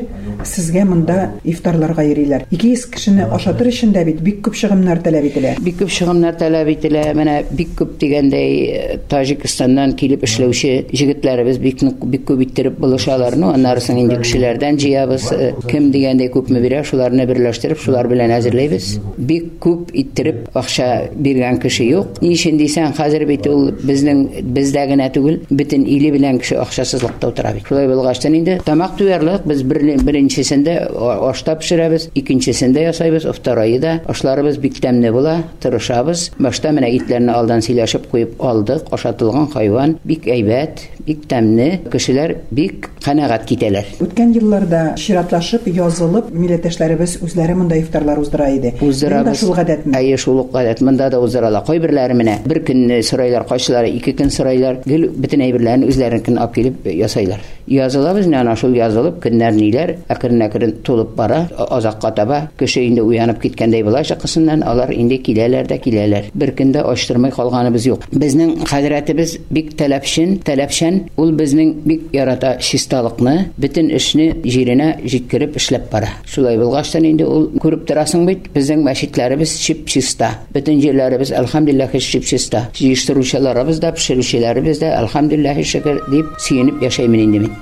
сезгә 0.45 0.85
монда 0.89 1.31
ифтарларга 1.45 2.05
йөриләр. 2.09 2.47
200 2.51 2.87
кешене 2.95 3.29
ашатыр 3.31 3.71
өчен 3.71 3.93
дә 3.95 4.05
бит 4.09 4.21
бик 4.25 4.41
күп 4.47 4.57
чыгымнар 4.61 5.03
таләп 5.05 5.29
ителә. 5.31 5.55
Бик 5.61 5.81
күп 5.83 5.93
чыгымнар 5.93 6.39
таләп 6.41 6.73
ителә. 6.77 7.05
Менә 7.17 7.41
бик 7.51 7.75
күп 7.79 7.97
дигәндәй 8.01 9.01
Таҗикстаннан 9.11 9.95
килеп 9.99 10.25
эшләүче 10.27 10.87
җегетләребез 10.95 11.61
бик 11.61 11.83
бик 12.05 12.27
күп 12.29 12.45
иттереп 12.47 12.79
булышалар. 12.81 13.37
Ну, 13.41 13.51
аннары 13.55 13.83
соң 13.85 14.01
инде 14.05 14.21
кешеләрдән 14.23 14.79
җыябыз. 14.81 15.29
Кем 15.71 15.91
дигәндәй 15.95 16.30
күпме 16.30 16.62
бирә, 16.62 16.84
шуларны 16.86 17.26
берләштереп, 17.26 17.80
шулар 17.82 18.08
белән 18.08 18.32
әзерләйбез. 18.36 19.00
Бик 19.18 19.56
күп 19.64 19.92
иттереп 19.94 20.50
акча 20.54 21.10
биргән 21.16 21.60
кеше 21.60 21.84
юк. 21.86 22.22
Ни 22.22 22.34
өчен 22.36 22.58
дисәң, 22.60 22.94
хәзер 22.98 23.26
бит 23.26 23.48
ул 23.48 23.72
безнең 23.72 24.44
бездә 24.56 24.86
генә 24.92 25.10
түгел, 25.16 25.40
бөтен 25.50 25.86
иле 25.88 26.12
белән 26.12 26.40
кеше 26.40 26.58
акчасызлыкта 26.62 27.30
утыра 27.30 27.54
бит. 27.54 27.66
Шулай 27.68 27.88
булгачтан 27.88 28.36
инде 28.36 28.60
тамак 28.66 28.98
туярлык 28.98 29.46
без 29.46 29.64
бер- 29.64 29.82
беренчесендә 30.04 30.90
а- 30.94 31.30
ашта 31.30 31.56
пешерәбез, 31.56 32.10
икенчесендә 32.16 32.86
ясайбыз, 32.90 33.26
второйда 33.34 34.02
ашларыбыз 34.06 34.58
бик 34.58 34.80
тәмле 34.82 35.12
була, 35.12 35.44
тырышабыз. 35.62 36.32
Башта 36.40 36.70
менә 36.70 36.92
итләрне 36.96 37.32
алдан 37.32 37.62
сөйләшеп 37.62 38.10
куеп 38.12 38.42
алдык, 38.42 38.92
ашатылган 38.92 39.48
хайван 39.52 39.98
бик 40.04 40.28
әйбәт, 40.28 40.86
бик 41.06 41.26
тәмле. 41.28 41.80
Кешеләр 41.92 42.38
бик 42.52 42.90
канәгать 43.05 43.47
китәләр. 43.49 43.87
Үткән 44.05 44.35
елларда 44.37 44.81
чиратлашып, 45.01 45.67
язылып, 45.73 46.31
милләттәшләребез 46.35 47.19
үзләре 47.25 47.57
монда 47.57 47.79
ифтарлар 47.81 48.21
уздыра 48.21 48.51
иде. 48.55 48.75
Уздырабыз. 48.81 49.41
шул 49.41 49.55
гадәтме? 49.57 49.97
Әйе, 49.97 50.17
шул 50.21 50.43
гадәт. 50.53 50.83
Монда 50.85 51.11
да 51.11 51.21
уздыралар. 51.21 51.65
Кайберләре 51.67 52.15
менә 52.15 52.39
бер 52.47 52.63
көнне 52.67 53.03
сорайлар, 53.03 53.47
кайсылары 53.49 53.91
ике 53.91 54.13
көн 54.13 54.31
сорайлар. 54.31 54.81
Гел 54.85 55.09
бөтен 55.11 55.45
әйберләрне 55.47 55.89
үзләренекен 55.89 56.39
алып 56.39 56.55
килеп 56.55 56.87
ясайлар. 56.93 57.41
Язылабыз, 57.70 58.28
менә 58.28 58.44
ана 58.44 58.54
шул 58.56 58.76
язылып, 58.78 59.18
көннәр 59.24 59.56
ниләр, 59.58 59.96
әкрен-әкрен 60.14 60.84
тулып 60.86 61.16
бара, 61.18 61.48
а- 61.58 61.66
азакка 61.78 62.12
таба. 62.14 62.50
Кеше 62.60 62.84
инде 62.86 63.02
уянып 63.02 63.42
киткәндәй 63.42 63.84
була 63.84 64.04
шакысыннан, 64.04 64.62
алар 64.64 64.92
инде 64.94 65.18
киләләр 65.18 65.66
дә 65.66 65.80
киләләр. 65.82 66.30
Бер 66.34 66.52
көндә 66.54 66.84
ачтырмай 66.86 67.32
калганыбыз 67.32 67.88
юк. 67.88 68.06
Безнең 68.14 68.68
хәзрәтебез 68.70 69.40
бик 69.50 69.74
таләпшин, 69.80 70.38
таләпшән. 70.46 71.02
Ул 71.18 71.32
безнең 71.34 71.74
бик 71.86 72.14
ярата 72.14 72.58
чисталыкны, 72.62 73.50
бөтен 73.58 73.90
эшне 73.90 74.36
җиренә 74.46 75.02
җиткереп 75.04 75.58
эшләп 75.58 75.90
бара. 75.92 76.10
Шулай 76.26 76.60
булгачтан 76.62 77.06
инде 77.06 77.26
ул 77.26 77.50
күреп 77.60 77.88
торасың 77.90 78.28
бит, 78.30 78.50
безнең 78.54 78.86
мәчетләребез 78.86 79.58
чип-чиста. 79.66 80.36
Бөтен 80.54 80.80
җирләребез 80.86 81.34
әлхәмдүлилләһ 81.34 81.98
чип-чиста. 81.98 82.70
Җыештыручыларыбыз 82.78 83.82
да, 83.82 83.92
пешерүчеләребез 83.98 84.84
дә 84.86 84.94
әлхәмдүлилләһ 85.02 85.64
шөкер 85.64 86.04
дип 86.12 86.36
сөенеп 86.38 86.84
яшәймен 86.86 87.26
инде 87.28 87.40
мин. 87.40 87.56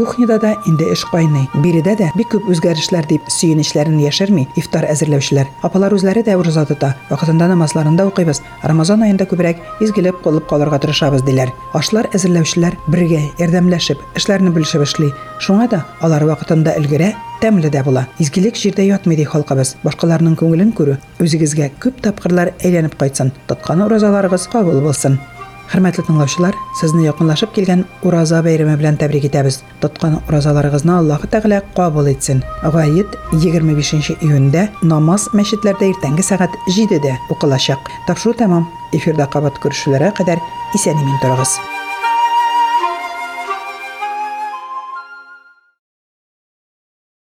Кухняда 0.00 0.38
да 0.38 0.56
инде 0.66 0.90
эш 0.92 1.06
кайный. 1.08 1.46
Биредә 1.54 1.94
дә 1.96 2.10
бик 2.18 2.28
күп 2.34 2.50
үзгәрешләр 2.52 3.06
дип 3.08 3.30
сөенечләрен 3.32 3.96
яшерми 4.02 4.42
ифтар 4.60 4.84
әзерләүчеләр. 4.90 5.48
Апалар 5.64 5.94
үзләре 5.96 6.20
дә 6.22 6.34
урыза 6.36 6.66
тота. 6.68 6.90
Вакытында 7.08 7.48
намазларында 7.48 8.04
укыйбыз. 8.10 8.42
Рамазан 8.62 9.06
аенда 9.06 9.24
күбрәк 9.24 9.62
изгелеп 9.80 10.18
кылып 10.20 10.50
калырга 10.50 10.76
тырышабыз 10.84 11.24
диләр. 11.24 11.54
Ашлар 11.72 12.10
әзерләүчеләр 12.12 12.76
бергә 12.92 13.22
ярдәмләшеп, 13.40 14.02
эшләрне 14.20 14.52
бүлешеп 14.52 14.84
эшли. 14.84 15.08
Шуңа 15.40 15.70
да 15.72 15.86
алар 16.04 16.26
вакытында 16.28 16.74
өлгерә, 16.76 17.14
тәмле 17.40 17.70
дә 17.72 17.80
була. 17.86 18.04
Изгелек 18.20 18.60
җирдә 18.60 18.84
ятмый 18.84 19.16
ди 19.16 19.24
халкыбыз. 19.24 19.78
Башкаларның 19.84 20.36
күңелен 20.36 20.74
күрү 20.76 20.98
үзегезгә 21.24 21.70
күп 21.80 22.04
тапкырлар 22.04 22.52
әйләнеп 22.60 22.98
кайтсын. 23.00 23.32
Тоткан 23.48 23.80
уразаларыгыз 23.88 24.48
кабул 24.52 24.82
булсын. 24.84 25.16
Хөрмәтле 25.70 26.04
тыңлаучылар, 26.06 26.54
сезне 26.78 27.04
якынлашып 27.08 27.50
килгән 27.56 27.82
Ураза 28.06 28.38
бәйрәме 28.46 28.76
белән 28.78 28.98
тәбрик 29.00 29.26
итәбез. 29.28 29.58
Тоткан 29.82 30.20
уразаларыгызны 30.28 30.94
Аллаһы 30.94 31.30
Тәгалә 31.32 31.62
кабул 31.76 32.06
итсен. 32.12 32.44
Гаит 32.62 33.16
25 33.34 34.14
июньдә 34.20 34.68
намаз 34.82 35.28
мәчетләрдә 35.34 35.90
иртәнге 35.90 36.22
сәгать 36.22 36.54
7-дә 36.70 37.16
укылачак. 37.34 37.90
Тапшыру 38.06 38.36
тәмам. 38.38 38.68
Эфирда 38.94 39.26
кабат 39.26 39.58
күрешүләргә 39.58 40.14
кадәр 40.20 40.44
исән-имин 40.78 41.18
торыгыз. 41.24 41.58